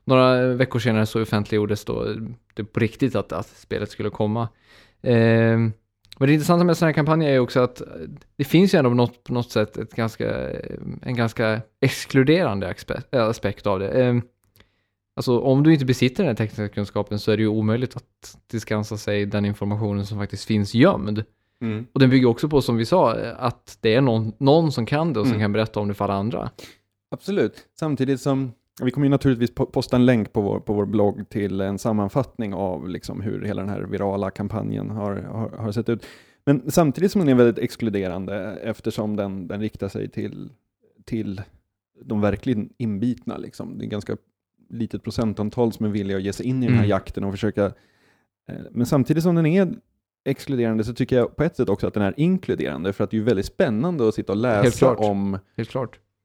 [0.07, 2.05] Några veckor senare så offentliggjordes då
[2.53, 4.49] det på riktigt att, att spelet skulle komma.
[5.01, 5.57] Eh,
[6.19, 7.81] men det intressanta med sådana här kampanjer är också att
[8.35, 10.49] det finns ju ändå något, på något sätt ett ganska,
[11.01, 12.75] en ganska exkluderande
[13.11, 13.89] aspekt av det.
[13.89, 14.15] Eh,
[15.17, 18.37] Alltså om du inte besitter den här tekniska kunskapen så är det ju omöjligt att
[18.47, 21.23] tillskansa sig den informationen som faktiskt finns gömd.
[21.61, 21.87] Mm.
[21.93, 25.13] Och den bygger också på, som vi sa, att det är någon, någon som kan
[25.13, 25.43] det och som mm.
[25.43, 26.49] kan berätta om det för alla andra.
[27.11, 31.29] Absolut, samtidigt som vi kommer ju naturligtvis posta en länk på vår, på vår blogg
[31.29, 35.89] till en sammanfattning av liksom hur hela den här virala kampanjen har, har, har sett
[35.89, 36.05] ut.
[36.45, 40.49] Men samtidigt som den är väldigt exkluderande eftersom den, den riktar sig till,
[41.05, 41.41] till
[42.01, 43.37] de verkligen inbitna.
[43.37, 43.77] Liksom.
[43.77, 44.17] Det är ganska
[44.69, 46.89] litet procentantal som är villiga att ge sig in i den här mm.
[46.89, 47.65] jakten och försöka.
[48.49, 49.73] Eh, men samtidigt som den är
[50.25, 53.17] exkluderande så tycker jag på ett sätt också att den är inkluderande för att det
[53.17, 55.39] är väldigt spännande att sitta och läsa om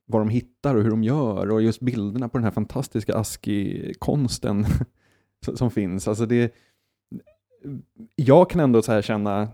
[0.07, 4.67] vad de hittar och hur de gör och just bilderna på den här fantastiska ASCII-konsten
[5.55, 6.09] som finns.
[6.09, 6.55] Alltså det,
[8.17, 9.49] jag kan ändå så här känna,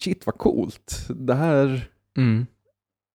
[0.00, 2.46] shit vad coolt, det här, mm.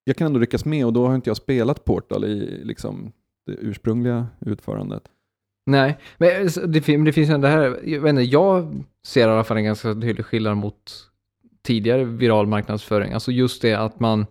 [0.04, 3.12] jag kan ändå ryckas med och då har inte jag spelat Portal i liksom
[3.46, 5.04] det ursprungliga utförandet.
[5.66, 9.44] Nej, men det, det finns ju det här, jag, vet inte, jag ser i alla
[9.44, 11.10] fall en ganska tydlig skillnad mot
[11.62, 13.14] tidigare viral marknadsföring.
[13.14, 14.28] Alltså just det att man, eh,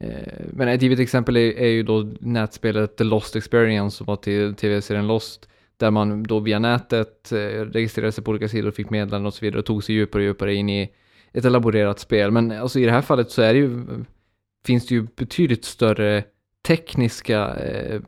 [0.00, 4.16] Eh, men ett givet exempel är, är, ju då nätspelet The Lost Experience som var
[4.16, 8.74] till tv-serien Lost, där man då via nätet eh, registrerade sig på olika sidor och
[8.74, 10.90] fick meddelanden och så vidare och tog sig djupare och djupare in i
[11.32, 12.30] ett elaborerat spel.
[12.30, 13.84] Men alltså i det här fallet så är det ju,
[14.66, 16.24] finns det ju betydligt större
[16.66, 18.00] tekniska eh,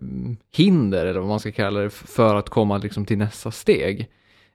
[0.56, 4.10] hinder, eller vad man ska kalla det, för att komma liksom, till nästa steg.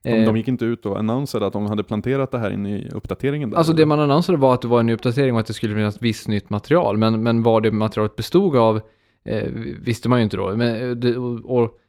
[0.06, 2.66] De, de eh, gick inte ut och annonserade att de hade planterat det här in
[2.66, 3.50] i uppdateringen?
[3.50, 5.54] Där, alltså det man annonserade var att det var en ny uppdatering och att det
[5.54, 8.82] skulle finnas visst nytt material, men, men vad det materialet bestod av
[9.26, 10.56] eh, visste man ju inte då.
[10.56, 11.80] Men, eh, det, och,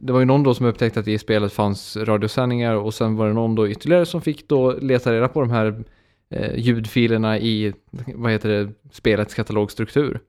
[0.00, 3.26] det var ju någon då som upptäckte att i spelet fanns radiosändningar och sen var
[3.26, 5.84] det någon då ytterligare som fick då leta reda på de här
[6.30, 7.72] eh, ljudfilerna i,
[8.14, 10.20] vad heter det, spelets katalogstruktur.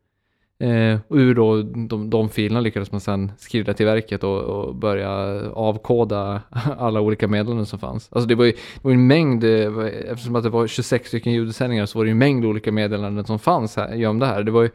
[0.59, 4.75] Eh, och ur då de, de filerna lyckades man sedan skriva till verket och, och,
[4.75, 5.09] börja
[5.51, 6.41] avkoda
[6.77, 8.09] alla olika meddelanden som fanns.
[8.11, 11.33] Alltså det var ju, det var en mängd, eh, eftersom att det var 26 stycken
[11.33, 14.43] ljudsändningar så var det en mängd olika meddelanden som fanns här, gömda här.
[14.43, 14.69] Det var ju,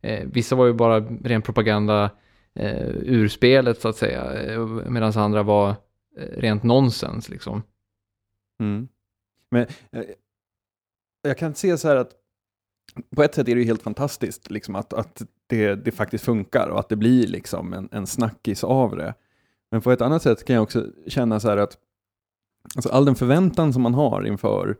[0.00, 2.10] eh, vissa var ju bara ren propaganda
[2.54, 5.74] eh, ur spelet så att säga, eh, medan andra var eh,
[6.36, 7.62] rent nonsens liksom.
[8.60, 8.88] Mm.
[9.50, 10.04] Men eh,
[11.22, 12.10] jag kan se så här att
[13.16, 16.68] på ett sätt är det ju helt fantastiskt liksom, att, att det, det faktiskt funkar
[16.68, 19.14] och att det blir liksom en, en snackis av det.
[19.70, 21.78] Men på ett annat sätt kan jag också känna så här att
[22.76, 24.76] alltså all den förväntan som man har inför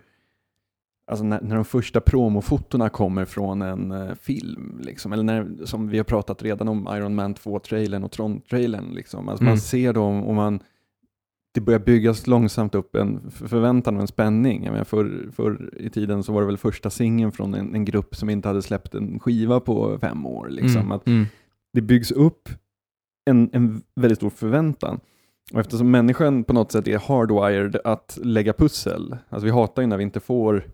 [1.10, 5.88] Alltså när, när de första promofotona kommer från en uh, film, liksom, eller när, som
[5.88, 8.94] vi har pratat redan om Iron Man 2-trailern och Tron-trailern.
[8.94, 9.28] Liksom.
[9.28, 9.50] Alltså mm.
[9.50, 10.60] Man ser dem och man,
[11.56, 14.64] det börjar byggas långsamt upp en förväntan och en spänning.
[14.64, 17.84] Jag menar, för, för i tiden så var det väl första singeln från en, en,
[17.84, 20.48] grupp som inte hade släppt en skiva på fem år.
[20.48, 20.80] Liksom.
[20.80, 21.26] Mm, att mm.
[21.72, 22.48] Det byggs upp
[23.30, 25.00] en, en väldigt stor förväntan.
[25.52, 29.88] Och eftersom människan på något sätt är hardwired att lägga pussel, alltså vi hatar ju
[29.88, 30.64] när vi inte får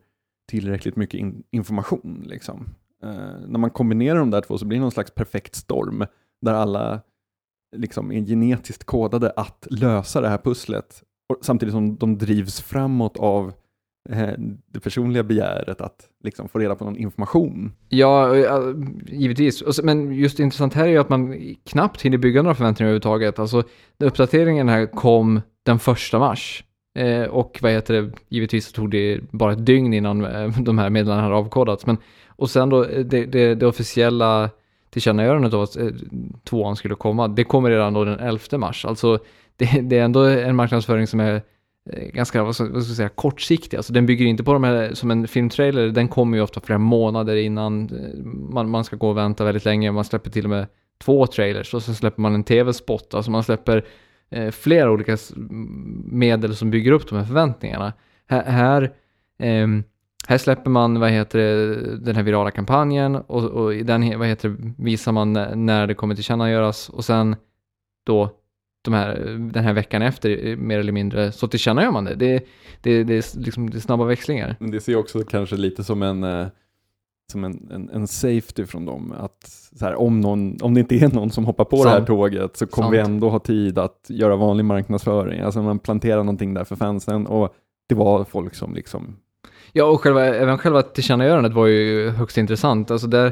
[0.50, 2.24] tillräckligt mycket in, information.
[2.26, 2.68] Liksom.
[3.04, 6.04] Uh, när man kombinerar de där två så blir det någon slags perfekt storm
[6.40, 7.00] där alla
[7.76, 11.02] liksom är genetiskt kodade att lösa det här pusslet
[11.40, 13.52] samtidigt som de drivs framåt av
[14.10, 14.28] eh,
[14.66, 17.72] det personliga begäret att liksom få reda på någon information.
[17.88, 18.36] Ja,
[19.06, 19.82] givetvis.
[19.82, 23.38] Men just intressant här är ju att man knappt hinner bygga några förväntningar överhuvudtaget.
[23.38, 23.62] Alltså,
[23.98, 26.64] uppdateringen här kom den första mars.
[26.98, 30.90] Eh, och vad heter det, givetvis tog det bara ett dygn innan eh, de här
[30.90, 31.86] meddelandena hade avkodats.
[31.86, 34.50] Men, och sen då det, det, det officiella
[34.92, 35.86] tillkännagivandet av att eh,
[36.44, 38.84] tvåan skulle komma, det kommer redan då den 11 mars.
[38.84, 39.18] Alltså
[39.56, 41.42] det, det är ändå en marknadsföring som är
[41.90, 43.76] eh, ganska vad ska, vad ska jag säga, kortsiktig.
[43.76, 46.78] Alltså den bygger inte på de här som en filmtrailer, den kommer ju ofta flera
[46.78, 49.92] månader innan eh, man, man ska gå och vänta väldigt länge.
[49.92, 50.66] Man släpper till och med
[51.02, 53.14] två trailers och sen släpper man en tv-spot.
[53.14, 53.84] Alltså man släpper
[54.30, 55.16] eh, flera olika
[56.04, 57.92] medel som bygger upp de här förväntningarna.
[58.26, 58.82] Här, här
[59.38, 59.68] eh,
[60.28, 64.28] här släpper man, vad heter det, den här virala kampanjen och, och i den vad
[64.28, 65.32] heter det, visar man
[65.66, 67.36] när det kommer tillkännagöras och sen
[68.06, 68.30] då
[68.82, 69.14] de här,
[69.52, 72.14] den här veckan efter mer eller mindre så tillkännager man det.
[72.14, 72.44] Det,
[72.82, 74.56] det, det, är, liksom, det är snabba växlingar.
[74.58, 76.46] Det ser också kanske lite som en eh,
[77.32, 79.14] som en, en, en, safety från dem.
[79.18, 81.86] Att här, om, någon, om det inte är någon som hoppar på Sant.
[81.86, 82.94] det här tåget så kommer Sant.
[82.94, 85.40] vi ändå ha tid att göra vanlig marknadsföring.
[85.40, 87.54] Alltså man planterar någonting där för fansen och
[87.88, 89.16] det var folk som liksom
[89.72, 92.90] Ja, och själva, även själva tillkännagivandet var ju högst intressant.
[92.90, 93.26] Alltså där,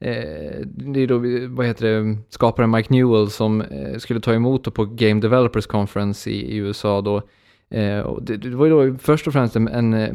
[0.00, 1.18] eh, det är då,
[1.54, 6.30] vad heter det, skaparen Mike Newell som eh, skulle ta emot på Game Developers Conference
[6.30, 7.22] i, i USA då.
[7.70, 10.14] Eh, och det, det var ju då först och främst en, en, eh,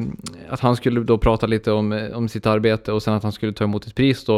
[0.50, 3.32] att han skulle då prata lite om, eh, om sitt arbete och sen att han
[3.32, 4.38] skulle ta emot ett pris då.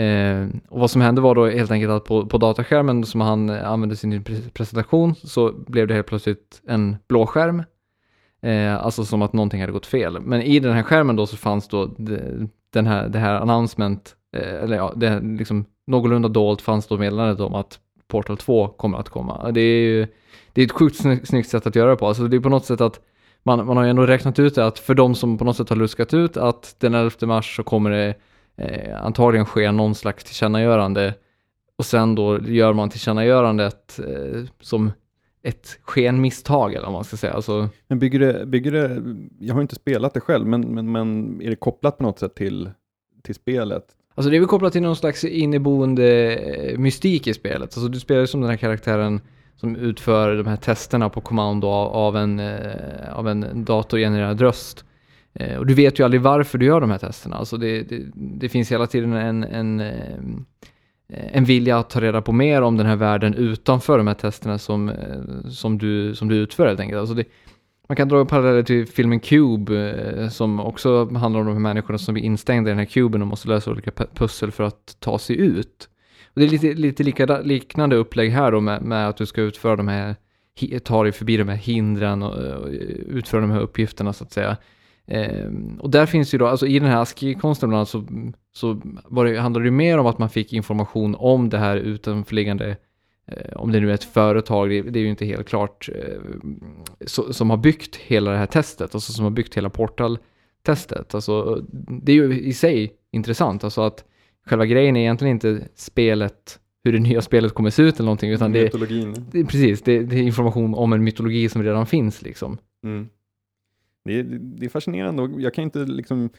[0.00, 3.50] Eh, och vad som hände var då helt enkelt att på, på dataskärmen som han
[3.50, 7.62] använde sin presentation så blev det helt plötsligt en blå skärm.
[8.42, 10.20] Eh, alltså som att någonting hade gått fel.
[10.20, 14.16] Men i den här skärmen då så fanns då det, den här, det här announcement,
[14.36, 18.98] eh, eller ja, det liksom någorlunda dolt fanns då meddelandet om att Portal 2 kommer
[18.98, 19.50] att komma.
[19.50, 20.06] Det är ju
[20.52, 20.96] det är ett sjukt
[21.28, 22.08] snyggt sätt att göra det på.
[22.08, 23.00] Alltså det är på något sätt att
[23.42, 25.68] man, man har ju ändå räknat ut det att för de som på något sätt
[25.68, 28.14] har luskat ut att den 11 mars så kommer det
[28.56, 31.14] eh, antagligen ske någon slags tillkännagörande
[31.78, 34.92] och sen då gör man tillkännagörandet eh, som
[35.46, 37.32] ett skenmisstag eller vad man ska säga.
[37.32, 37.68] Alltså...
[37.88, 39.02] Men bygger det, bygger det,
[39.38, 42.34] jag har inte spelat det själv, men, men, men är det kopplat på något sätt
[42.34, 42.70] till,
[43.22, 43.84] till spelet?
[44.14, 47.62] Alltså det är väl kopplat till någon slags inneboende eh, mystik i spelet.
[47.62, 49.20] Alltså du spelar ju som den här karaktären
[49.56, 54.84] som utför de här testerna på kommando av en, eh, av en datorgenererad röst.
[55.34, 57.36] Eh, och du vet ju aldrig varför du gör de här testerna.
[57.36, 59.80] Alltså det, det, det finns hela tiden en, en,
[61.12, 64.14] Eh, en vilja att ta reda på mer om den här världen utanför de här
[64.14, 67.00] testerna som, eh, som, du, som du utför helt enkelt.
[67.00, 67.24] Alltså det,
[67.88, 71.98] man kan dra paralleller till filmen Cube eh, som också handlar om de här människorna
[71.98, 75.18] som blir instängda i den här kuben och måste lösa olika pussel för att ta
[75.18, 75.88] sig ut.
[76.34, 79.42] Och det är lite, lite lika, liknande upplägg här då med, med att du ska
[79.42, 80.16] utföra de här,
[80.84, 82.68] ta dig förbi de här hindren och, och
[83.06, 84.56] utföra de här uppgifterna så att säga.
[85.06, 88.04] Eh, och där finns ju då, alltså i den här ASCII-konsten bland annat så,
[88.52, 92.76] så var det, handlade det mer om att man fick information om det här utanförliggande,
[93.26, 96.20] eh, om det nu är ett företag, det, det är ju inte helt klart, eh,
[97.06, 101.14] så, som har byggt hela det här testet, alltså som har byggt hela Portal-testet.
[101.14, 101.66] Alltså
[102.02, 104.04] det är ju i sig intressant, alltså att
[104.46, 108.30] själva grejen är egentligen inte spelet, hur det nya spelet kommer se ut eller någonting,
[108.30, 108.72] utan det,
[109.32, 112.58] det, precis, det, det, är information om en mytologi som redan finns liksom.
[112.84, 113.08] Mm.
[114.06, 116.30] Det, det, är fascinerande och jag kan inte liksom,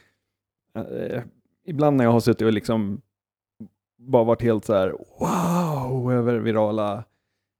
[0.74, 1.22] Eh,
[1.64, 3.00] ibland när jag har suttit och liksom
[3.98, 7.04] bara varit helt så här wow över virala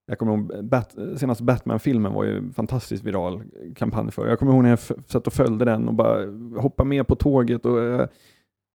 [0.07, 3.43] jag kommer ihåg, Bat, senaste Batman-filmen var ju en fantastiskt viral
[3.77, 4.29] kampanj för.
[4.29, 6.27] Jag kommer ihåg när jag satt och följde den och bara
[6.61, 8.09] hoppade med på tåget och jag,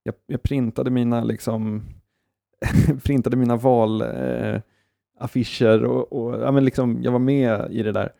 [0.04, 1.84] jag, jag printade mina liksom
[3.04, 4.64] printade mina valaffischer
[5.84, 8.12] eh, och, och ja, men liksom, jag var med i det där.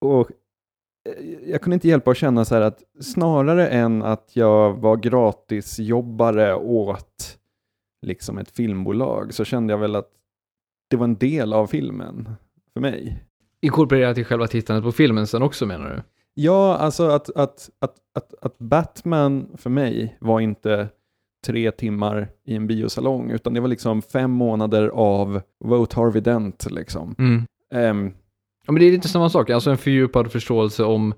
[0.00, 0.30] Och
[1.46, 6.54] jag kunde inte hjälpa att känna så här att snarare än att jag var gratisjobbare
[6.54, 7.38] åt
[8.06, 10.10] liksom ett filmbolag så kände jag väl att
[10.90, 12.28] det var en del av filmen
[12.72, 13.24] för mig.
[13.60, 16.02] Inkorporerat i själva tittandet på filmen sen också menar du?
[16.34, 20.88] Ja, alltså att, att, att, att, att Batman för mig var inte
[21.46, 26.66] tre timmar i en biosalong, utan det var liksom fem månader av Vote Harvey Dent.
[26.70, 27.14] Liksom.
[27.18, 27.46] Mm.
[27.74, 28.14] Um,
[28.66, 31.14] ja, men det är lite samma sak, alltså en fördjupad förståelse om,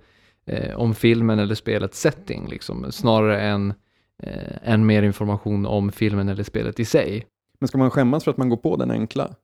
[0.46, 3.74] eh, om filmen eller spelets setting, liksom, snarare än,
[4.22, 7.26] eh, än mer information om filmen eller spelet i sig.
[7.60, 9.34] Men ska man skämmas för att man går på den enkla?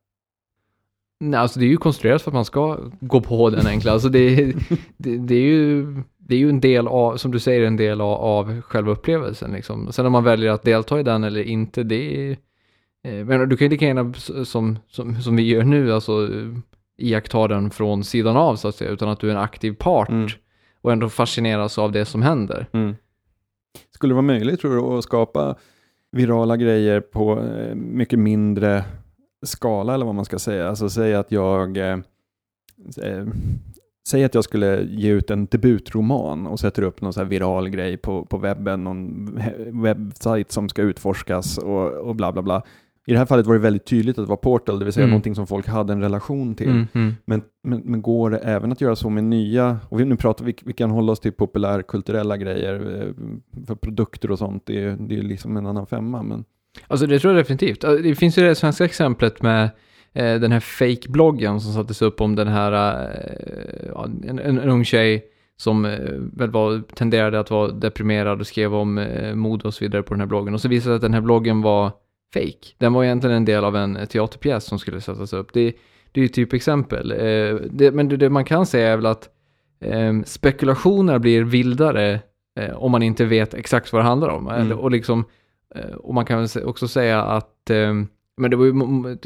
[1.20, 3.92] Nej, alltså det är ju konstruerat för att man ska gå på den enkla.
[3.92, 4.36] Alltså det,
[4.96, 5.86] det, det, är ju,
[6.18, 9.52] det är ju en del av, som du säger, en del av, av själva upplevelsen.
[9.52, 9.92] Liksom.
[9.92, 12.36] Sen om man väljer att delta i den eller inte, det är...
[13.04, 14.12] Eh, men du kan ju lika gärna,
[14.44, 16.28] som, som, som vi gör nu, alltså
[16.96, 20.08] iaktta den från sidan av så att säga, utan att du är en aktiv part
[20.08, 20.28] mm.
[20.80, 22.66] och ändå fascineras av det som händer.
[22.72, 22.96] Mm.
[23.90, 25.56] Skulle det vara möjligt, tror du, att skapa
[26.12, 28.84] virala grejer på eh, mycket mindre
[29.46, 30.68] skala eller vad man ska säga.
[30.68, 31.98] Alltså säg att jag eh,
[33.02, 33.26] eh,
[34.08, 37.96] Säg att jag skulle ge ut en debutroman och sätter upp någon så viral grej
[37.96, 39.34] på, på webben, någon
[39.82, 42.62] webbsajt som ska utforskas och, och bla bla bla.
[43.06, 45.04] I det här fallet var det väldigt tydligt att det var Portal, det vill säga
[45.04, 45.10] mm.
[45.10, 46.68] någonting som folk hade en relation till.
[46.68, 47.14] Mm, mm.
[47.24, 50.44] Men, men, men, går det även att göra så med nya, och vi, nu pratar
[50.44, 53.12] vi, vi kan hålla oss till populärkulturella grejer, eh,
[53.66, 56.22] för produkter och sånt, det är, det är liksom en annan femma.
[56.22, 56.44] Men...
[56.88, 57.80] Alltså det tror jag definitivt.
[57.80, 59.64] Det finns ju det svenska exemplet med
[60.12, 64.84] eh, den här fake-bloggen som sattes upp om den här, eh, en, en, en ung
[64.84, 65.24] tjej
[65.56, 65.98] som eh,
[66.32, 70.14] väl var, tenderade att vara deprimerad och skrev om eh, mode och så vidare på
[70.14, 70.54] den här bloggen.
[70.54, 71.92] Och så visade det sig att den här bloggen var
[72.34, 72.74] fake.
[72.78, 75.52] Den var egentligen en del av en teaterpjäs som skulle sättas upp.
[75.52, 75.72] Det,
[76.12, 77.12] det är ju typ exempel.
[77.12, 79.28] Eh, det, men det, det, man kan säga är väl att
[79.80, 82.20] eh, spekulationer blir vildare
[82.60, 84.48] eh, om man inte vet exakt vad det handlar om.
[84.48, 84.78] Mm.
[84.78, 85.24] Och liksom
[85.74, 87.94] Eh, och man kan också säga att, eh,
[88.36, 89.18] men det var ju,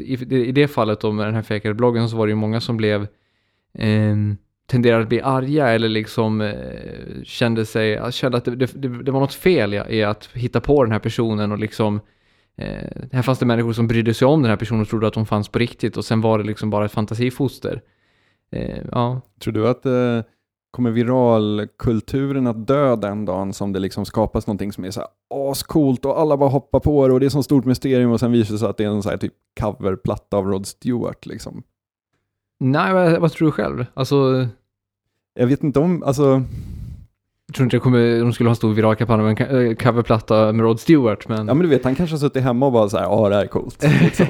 [0.45, 2.77] i det fallet då med den här fejkade bloggen så var det ju många som
[2.77, 3.01] blev
[3.73, 4.15] eh,
[4.67, 9.19] tenderade att bli arga eller liksom eh, kände sig, kände att det, det, det, var
[9.19, 11.99] något fel i, i, att hitta på den här personen och liksom
[12.59, 15.15] eh, här fanns det människor som brydde sig om den här personen och trodde att
[15.15, 17.81] hon fanns på riktigt och sen var det liksom bara ett fantasifoster.
[18.51, 19.21] Eh, ja.
[19.39, 20.21] Tror du att eh,
[20.71, 25.09] kommer viralkulturen att dö den dagen som det liksom skapas någonting som är så här
[25.51, 28.31] ascoolt och alla bara hoppar på det och det är så stort mysterium och sen
[28.31, 31.63] visar det sig att det är en så här typ coverplatta av Rod Stewart liksom?
[32.59, 33.85] Nej, vad, vad tror du själv?
[33.93, 34.47] Alltså,
[35.33, 36.43] Jag vet inte om, alltså,
[37.49, 39.75] jag tror inte det kommer, de skulle ha en stor viral kampanj med en eh,
[39.75, 41.47] coverplatta med Rod Stewart, men...
[41.47, 43.35] ja men du vet han kanske har suttit hemma och bara så här, ja det
[43.35, 43.83] här är coolt.
[44.01, 44.25] Liksom.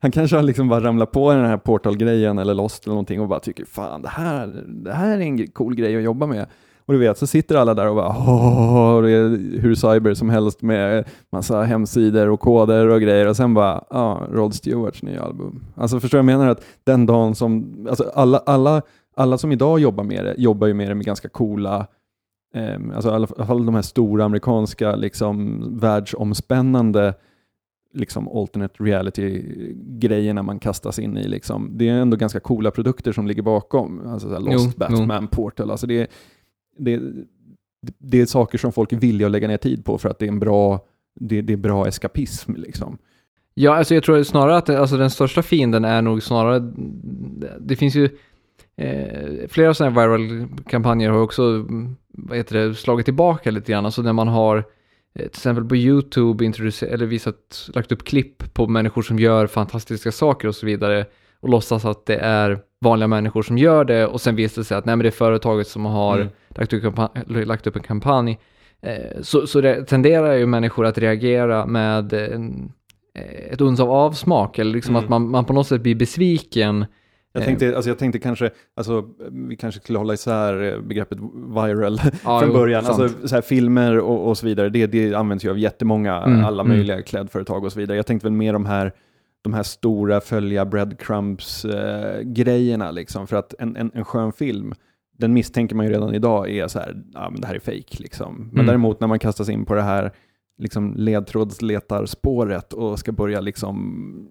[0.00, 3.28] han kanske har liksom bara ramlat på den här Portal-grejen eller Lost eller någonting och
[3.28, 6.46] bara tycker fan det här, det här är en cool grej att jobba med.
[6.86, 10.30] Och du vet, så sitter alla där och bara åh, det är hur cyber som
[10.30, 15.22] helst med massa hemsidor och koder och grejer och sen bara, ja, Rod Stewarts nya
[15.22, 15.64] album.
[15.74, 16.52] Alltså förstår jag vad jag menar?
[16.52, 18.82] Att den dagen som, alltså alla, alla,
[19.16, 21.86] alla som idag jobbar med det, jobbar ju med det med ganska coola
[22.94, 27.14] alltså i alla fall de här stora amerikanska, liksom världsomspännande
[27.96, 31.28] liksom alternate reality-grejerna man kastas in i.
[31.28, 31.70] Liksom.
[31.72, 34.06] Det är ändå ganska coola produkter som ligger bakom.
[34.06, 35.70] Alltså så här Lost, Jo, Batman, Portal.
[35.70, 36.10] Alltså det,
[36.78, 37.00] det,
[37.98, 40.24] det är saker som folk är villiga att lägga ner tid på för att det
[40.24, 40.80] är en bra,
[41.20, 42.54] det, det är bra eskapism.
[42.54, 42.98] Liksom.
[43.54, 46.72] Ja, alltså jag tror snarare att alltså, den största fienden är nog snarare,
[47.60, 48.08] det finns ju
[48.78, 53.84] eh, flera sådana här viral-kampanjer har också, mm, vad heter det, slagit tillbaka lite grann.
[53.86, 54.62] Alltså när man har eh,
[55.14, 56.46] till exempel på YouTube
[56.82, 61.04] eller visat, lagt upp klipp på människor som gör fantastiska saker och så vidare
[61.40, 64.76] och låtsas att det är vanliga människor som gör det och sen visar det sig
[64.76, 66.28] att nej men det är företaget som har Mm.
[66.48, 66.98] lagt, upp
[67.46, 68.38] lagt upp en kampanj.
[68.82, 72.72] Eh, så, så det tenderar ju människor att reagera med en,
[73.14, 75.04] eh, ett uns av avsmak eller liksom Mm.
[75.04, 76.86] att man, man på något sätt blir besviken.
[77.36, 77.46] Jag Eh.
[77.46, 79.04] tänkte, alltså jag tänkte kanske, alltså,
[79.48, 81.18] vi kanske skulle hålla isär eh, begreppet
[81.54, 82.84] viral Ja, från jo, början.
[82.84, 83.00] sant.
[83.00, 86.44] Alltså, så här, filmer och, och så vidare, det, det används ju av jättemånga, Mm,
[86.44, 86.76] alla mm.
[86.76, 87.96] möjliga klädföretag och så vidare.
[87.96, 88.92] Jag tänkte väl mer de här,
[89.42, 94.74] de här stora följa breadcrumbs-grejerna, liksom, för att en, en, en skön film,
[95.18, 97.96] den misstänker man ju redan idag är så här, ja men det här är fake
[98.02, 98.34] liksom.
[98.36, 98.66] Men Mm.
[98.66, 100.12] däremot när man kastas in på det här
[100.58, 104.28] liksom ledtrådsletarspåret och ska börja liksom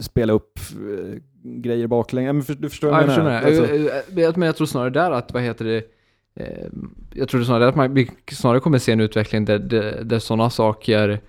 [0.00, 2.32] spela upp eh, grejer baklänges.
[2.32, 3.42] Men för, du förstår vad jag jag menar?
[3.42, 5.84] Alltså, Eh, eh, Men jag tror snarare där att, vad heter det,
[7.14, 10.50] jag tror snarare att man vi snarare kommer se en utveckling där, där, där sådana
[10.50, 11.20] saker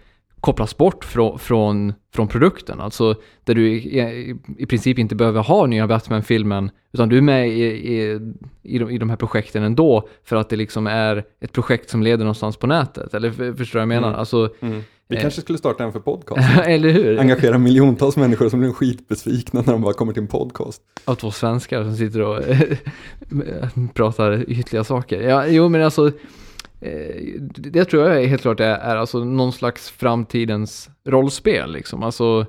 [0.44, 2.80] kopplas bort från, från, från produkten.
[2.80, 7.50] Alltså där du i, i, princip inte behöver ha nya Batman-filmen utan du är med
[7.50, 8.20] i, i,
[8.64, 12.04] i, de, i de här projekten ändå för att det liksom är ett projekt som
[12.04, 13.14] leder någonstans på nätet.
[13.14, 14.08] Eller för- förstår du vad jag menar?
[14.08, 14.20] Mm.
[14.20, 14.84] Alltså, mm.
[15.08, 15.22] Vi eh.
[15.22, 16.60] kanske skulle starta en för podcast.
[16.66, 17.20] eller hur?
[17.20, 20.82] Engagera miljontals människor som blir skitbesvikna när de bara kommer till en podcast.
[21.06, 22.44] av två svenskar som sitter och
[23.94, 25.22] pratar ytliga saker.
[25.22, 26.12] Ja, jo men alltså,
[27.58, 32.04] det tror jag helt klart är, är alltså någon slags framtidens rollspel liksom.
[32.04, 32.46] Alltså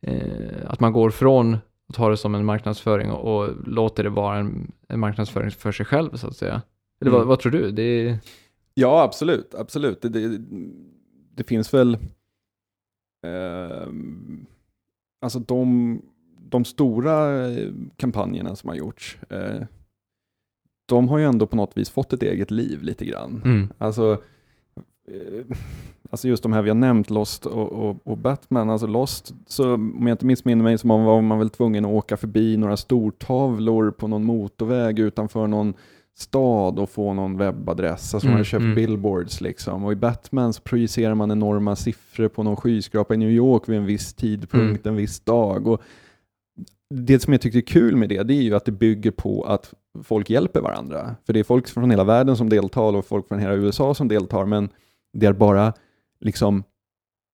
[0.00, 1.56] eh, att man går från
[1.88, 5.72] att ha det som en marknadsföring och, och låter det vara en, en marknadsföring för
[5.72, 6.62] sig själv så att säga.
[7.00, 7.28] Eller vad, Mm.
[7.28, 7.70] vad tror du?
[7.70, 8.18] Det
[8.74, 9.54] Ja, absolut.
[9.54, 10.02] absolut.
[10.02, 10.38] Det, det,
[11.34, 11.98] det finns väl...
[13.22, 14.46] ehm,
[15.20, 16.02] alltså de,
[16.48, 19.62] de stora eh, kampanjerna som har gjorts, eh,
[20.88, 23.42] de har ju ändå på något vis fått ett eget liv lite grann.
[23.44, 24.12] mm, Alltså,
[25.08, 25.56] eh,
[26.10, 28.70] alltså just de här vi har nämnt, Lost och, och, och Batman.
[28.70, 32.16] Alltså Lost, så om jag inte missminner mig så var man väl tvungen att åka
[32.16, 35.74] förbi några stortavlor på någon motorväg utanför någon
[36.18, 38.14] stad och få någon webbadress.
[38.14, 38.74] Alltså man Mm, har köpt mm.
[38.74, 39.84] billboards liksom.
[39.84, 43.78] Och i Batman så projicerar man enorma siffror på någon skyskrapa i New York vid
[43.78, 44.94] en viss tidpunkt, Mm.
[44.94, 45.66] en viss dag.
[45.66, 45.82] Och
[46.94, 49.42] det som jag tyckte är kul med det, det är ju att det bygger på
[49.42, 49.74] att
[50.04, 51.16] folk hjälper varandra.
[51.26, 54.08] För det är folk från hela världen som deltar och folk från hela USA som
[54.08, 54.68] deltar, men
[55.12, 55.72] det är bara
[56.20, 56.62] liksom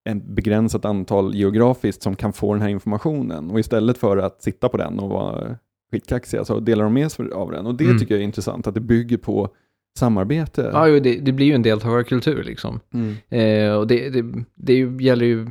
[0.08, 3.50] en begränsat antal geografiskt som kan få den här informationen.
[3.50, 5.56] Och istället för att sitta på den och vara
[5.92, 7.66] skitkaxiga så delar de med sig av den.
[7.66, 7.98] Och det Mm.
[7.98, 9.48] tycker jag är intressant, att det bygger på
[9.98, 10.70] samarbete.
[10.72, 12.80] ja, jo, det, det blir ju en deltagarkultur liksom.
[12.94, 13.14] Mm.
[13.28, 14.74] Eh, och det, det, det
[15.04, 15.46] gäller ju,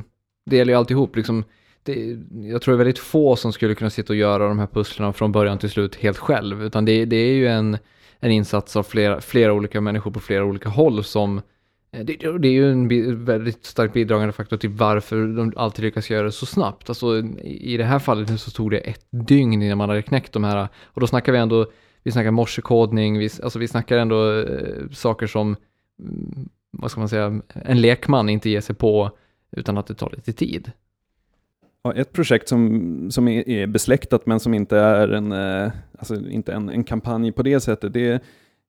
[0.50, 1.44] det gäller ju alltihop liksom.
[1.86, 4.66] Det, jag tror det är väldigt få som skulle kunna sitta och göra de här
[4.66, 6.62] pusslen från början till slut helt själv.
[6.62, 7.78] Utan det, det är ju en,
[8.20, 11.38] en insats av flera, flera olika människor på flera olika håll som
[11.92, 15.84] eh, det, det är ju en bi- väldigt starkt bidragande faktor till varför de alltid
[15.84, 16.88] lyckas göra det så snabbt.
[16.88, 20.44] Alltså i det här fallet så tog det ett dygn innan man hade knäckt de
[20.44, 20.68] här.
[20.84, 21.66] Och då snackar vi ändå,
[22.02, 25.56] vi snackar morsekodning, vi, alltså vi snackar ändå eh, saker som
[26.00, 29.10] mm, vad ska man säga, en lekman inte ger sig på
[29.56, 30.72] utan att det tar lite tid.
[31.84, 36.52] Ja, ett projekt som, som är, besläktat men som inte är en, eh, alltså inte
[36.52, 38.20] en, en kampanj på det sättet, det är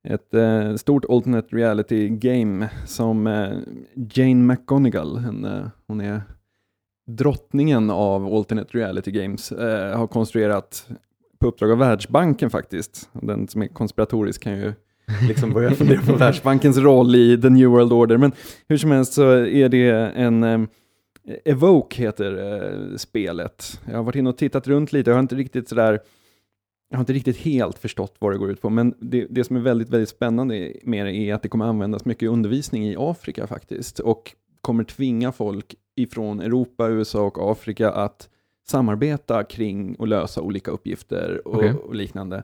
[0.06, 3.52] ett eh, stort alternate reality game som eh,
[4.14, 6.22] Jane McGonigal, en, eh, hon är
[7.08, 9.50] drottningen av alternate reality games
[9.94, 10.88] har konstruerat
[11.40, 13.10] på uppdrag av Världsbanken faktiskt.
[13.14, 14.74] Den som är konspiratorisk kan ju
[15.28, 18.18] liksom börja fundera på Världsbankens roll i the new world order.
[18.18, 18.32] Men
[18.68, 20.68] hur som helst så är det en
[21.46, 23.82] Evoke heter eh, spelet.
[23.86, 26.00] Jag har varit inne och tittat runt lite, jag har inte riktigt sådär
[26.90, 29.56] jag har inte riktigt helt förstått vad det går ut på, men det, det som
[29.56, 33.48] är väldigt, väldigt spännande med det är att det kommer användas mycket undervisning i Afrika
[33.48, 38.30] faktiskt och kommer tvinga folk ifrån Europa, USA och Afrika att
[38.68, 41.74] samarbeta kring och lösa olika uppgifter och, Okej.
[41.74, 42.44] och liknande.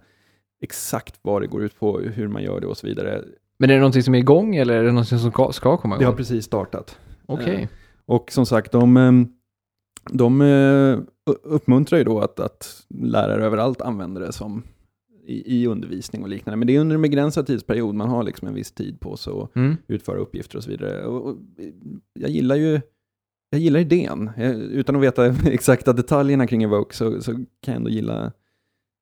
[0.63, 3.21] Exakt vad det går ut på, hur man gör det och så vidare.
[3.59, 5.97] Men är det någonting som är igång eller är det någonting som ska, ska komma
[5.97, 6.17] Det har igång?
[6.17, 6.99] precis startat.
[7.25, 7.55] Okej.
[7.55, 7.67] Eh,
[8.11, 9.11] Och som sagt, de, eh,
[10.11, 10.99] de eh,
[11.43, 14.63] uppmuntrar ju då att, att lärare överallt använder det som
[15.25, 16.57] i, i undervisning och liknande.
[16.57, 19.33] Men det är under en begränsad tidsperiod, man har liksom en viss tid på sig
[19.33, 19.77] att Mm.
[19.87, 21.05] utföra uppgifter och så vidare.
[21.05, 21.37] Och, och,
[22.13, 22.81] jag gillar ju
[23.49, 24.31] jag gillar idén.
[24.37, 28.31] Jag, utan att veta exakta detaljerna kring Evoke så, så kan jag ändå gilla,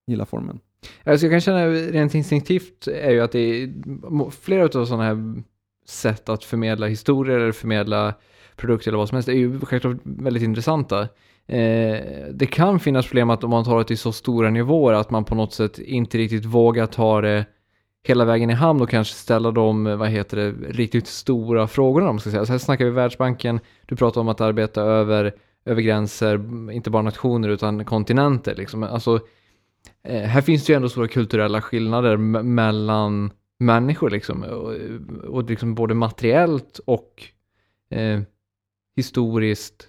[0.08, 0.60] gilla formen.
[1.04, 5.44] Alltså jag kan känna rent instinktivt är ju att det är flera av sådana här
[5.86, 8.16] sätt att förmedla historier eller förmedla
[8.60, 11.02] produkter eller vad som helst är ju självklart väldigt intressanta.
[11.48, 12.00] Eh,
[12.32, 15.24] det kan finnas problem att om man tar det till så stora nivåer att man
[15.24, 17.46] på något sätt inte riktigt vågar ta det
[18.04, 22.16] hela vägen i hamn och kanske ställa de, vad heter det, riktigt stora frågorna om
[22.16, 22.46] man ska säga.
[22.46, 25.34] Så här snackar vi Världsbanken, du pratar om att arbeta över,
[25.66, 26.34] över gränser,
[26.72, 28.84] inte bara nationer utan kontinenter liksom.
[28.84, 29.20] Alltså,
[30.04, 34.44] eh, här finns det ju ändå stora kulturella skillnader mellan människor liksom.
[34.44, 34.74] Och,
[35.30, 37.24] och liksom både materiellt och
[37.92, 38.22] eh,
[39.00, 39.88] historiskt,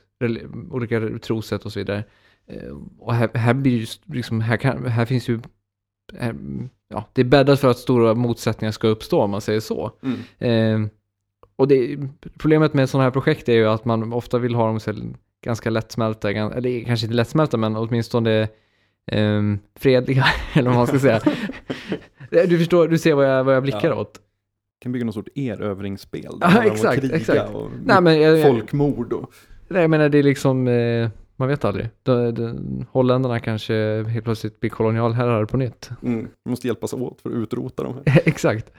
[0.71, 2.05] olika trosätt och så vidare.
[2.47, 5.41] Eh, och här, här blir ju s- liksom, här, kan, här finns ju,
[6.19, 6.35] här,
[6.89, 9.93] ja, det är bäddat för att stora motsättningar ska uppstå om man säger så.
[10.39, 10.81] Eh,
[11.57, 11.99] och det,
[12.39, 14.93] problemet med sådana här projekt är ju att man ofta vill ha dem så
[15.45, 18.49] ganska lättsmälta, eller kanske inte lättsmälta men åtminstone
[19.07, 19.43] eh,
[19.77, 21.21] fredliga, eller vad man ska säga.
[22.31, 23.95] Du förstår, du ser vad jag, vad jag blickar Ja.
[23.95, 24.21] åt.
[24.81, 26.39] Kan bygga någon sorts erövringsspel.
[26.41, 27.55] Ja, exakt, kriga exakt.
[27.55, 29.13] Och Nej, men jag, folkmord.
[29.13, 29.33] Och,
[29.69, 31.89] nej, jag menar det är liksom, eh, man vet aldrig.
[32.03, 35.91] De, de, holländarna kanske helt plötsligt blir kolonialherrar på nytt.
[36.03, 38.73] mm, måste hjälpas åt för att utrota dem exakt.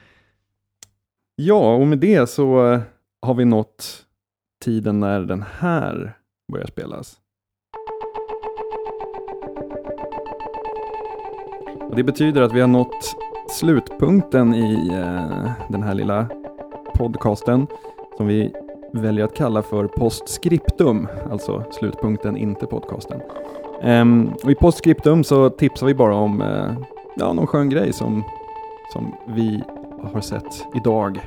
[1.36, 2.80] Ja, och med det så eh,
[3.22, 4.06] har vi nått
[4.64, 6.16] tiden när den här
[6.52, 7.16] börjar spelas.
[11.90, 13.16] Och det betyder att vi har nått
[13.48, 16.26] slutpunkten i eh, den här lilla
[16.94, 17.66] podcasten
[18.16, 18.52] som vi
[18.92, 23.20] väljer att kalla för postscriptum, alltså slutpunkten, inte podcasten.
[23.82, 26.74] Ehm, och I postscriptum så tipsar vi bara om eh,
[27.16, 28.24] ja, någon skön grej som,
[28.92, 29.62] som vi
[30.12, 31.20] har sett idag.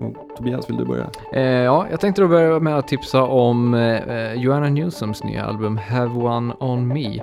[0.00, 1.06] Och Tobias, vill du börja?
[1.32, 5.44] Eh, ja, jag tänkte då börja med att tipsa om eh, eh Joanna Newsoms nya
[5.44, 7.20] album Have One On Me.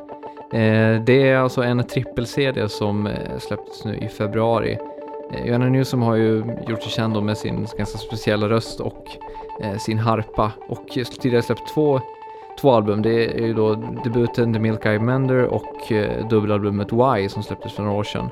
[0.54, 4.78] Eh, det är alltså en trippel-CD som eh, släpptes nu i februari.
[5.34, 9.08] Eh, Joanna Newsom har ju gjort sig känd med sin ganska speciella röst och
[9.80, 10.88] sin harpa och
[11.22, 12.02] tidigare släppt två,
[12.62, 13.02] två album.
[13.02, 15.92] Det är ju då debuten The Milk Eye Mender och
[16.30, 18.30] dubbelalbumet Why som släpptes för några år sedan.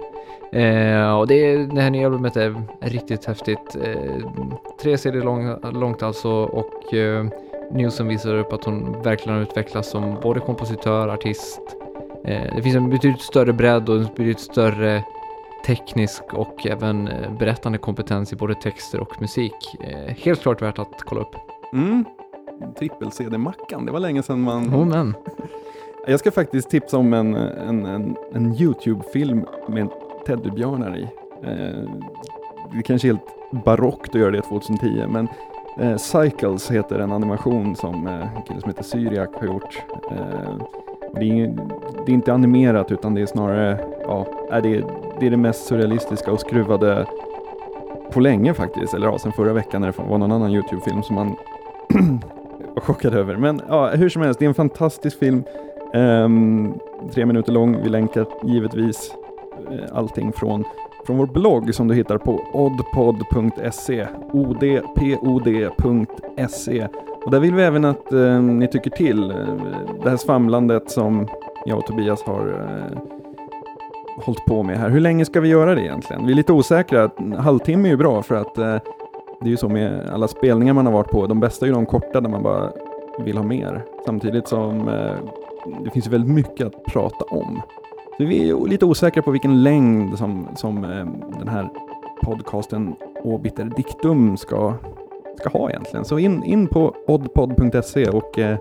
[0.52, 3.76] Eh, och det, det här nya albumet är, riktigt häftigt.
[3.84, 4.16] Eh,
[4.82, 7.26] tre cd lång, långt alltså och eh,
[7.72, 11.81] Newsom visar upp att hon verkligen har utvecklats som både kompositör, artist.
[12.26, 15.04] Eh, det finns en betydligt större bredd och en betydligt större
[15.66, 19.76] teknisk och även eh, berättande kompetens i både texter och musik.
[19.80, 21.36] Eh, helt klart värt att kolla upp.
[21.74, 22.06] Mm.
[22.80, 24.76] Trippel-CD-mackan, det var länge sedan man...
[24.76, 25.14] Oh, men.
[26.08, 29.90] Jag ska faktiskt tipsa om en, en, en, en YouTube-film med
[30.26, 31.08] teddybjörnar i.
[32.72, 35.28] Det är kanske är helt barockt att göra det 2010, men
[36.00, 39.84] Cycles heter en animation som en kille som heter Syriak har gjort.
[41.14, 41.54] Det, är,
[42.06, 44.84] det är inte animerat utan det är snarare, ja, är det,
[45.20, 47.06] det är det mest surrealistiska och skruvade
[48.12, 51.16] på länge faktiskt, eller ja, sen förra veckan när det var någon annan YouTube-film som
[51.16, 51.36] man
[52.74, 53.36] var chockad över.
[53.36, 55.44] Men ja, hur som helst, det är en fantastisk film.
[55.94, 56.80] Um,
[57.14, 57.84] tre minuter lång.
[57.84, 59.14] Vi länkar givetvis
[59.72, 60.64] eh, allting från,
[61.06, 64.08] från vår blogg som du hittar på oddpod.se.
[65.14, 66.88] odpod.se.
[67.26, 69.32] Och där vill vi även att eh, ni tycker till.
[69.32, 69.38] Eh,
[70.04, 71.28] det här svamlandet som
[71.66, 72.98] jag och Tobias har eh,
[74.26, 74.90] hållit på med här.
[74.90, 76.26] Hur länge ska vi göra det egentligen?
[76.26, 77.10] Vi är lite osäkra.
[77.18, 78.78] En halvtimme är ju bra för att eh,
[79.42, 81.28] det är ju så med alla spelningar man har varit på.
[81.28, 82.72] De bästa är ju de korta där man bara
[83.20, 83.84] vill ha mer.
[84.06, 85.16] Samtidigt som eh,
[85.84, 87.62] det finns ju väldigt mycket att prata om.
[88.18, 91.06] Så vi är ju lite osäkra på vilken längd som, som eh,
[91.40, 91.70] den här
[92.22, 94.74] podcasten Obiter Dictum ska,
[95.42, 96.06] ska ha egentligen.
[96.06, 98.58] Så in, in på oddpod.se och eh,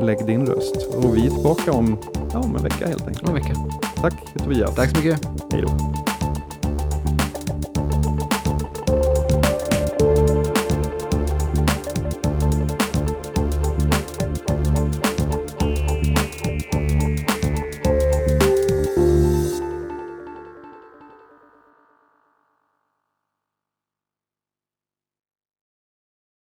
[0.00, 0.76] Lägg din röst.
[0.96, 1.98] Och vi är tillbaka om,
[2.32, 3.28] ja, om en vecka helt enkelt.
[3.28, 3.54] Om en vecka.
[3.96, 4.74] Tack Tobias.
[4.74, 5.28] Tack så mycket.
[5.52, 6.13] Hej då.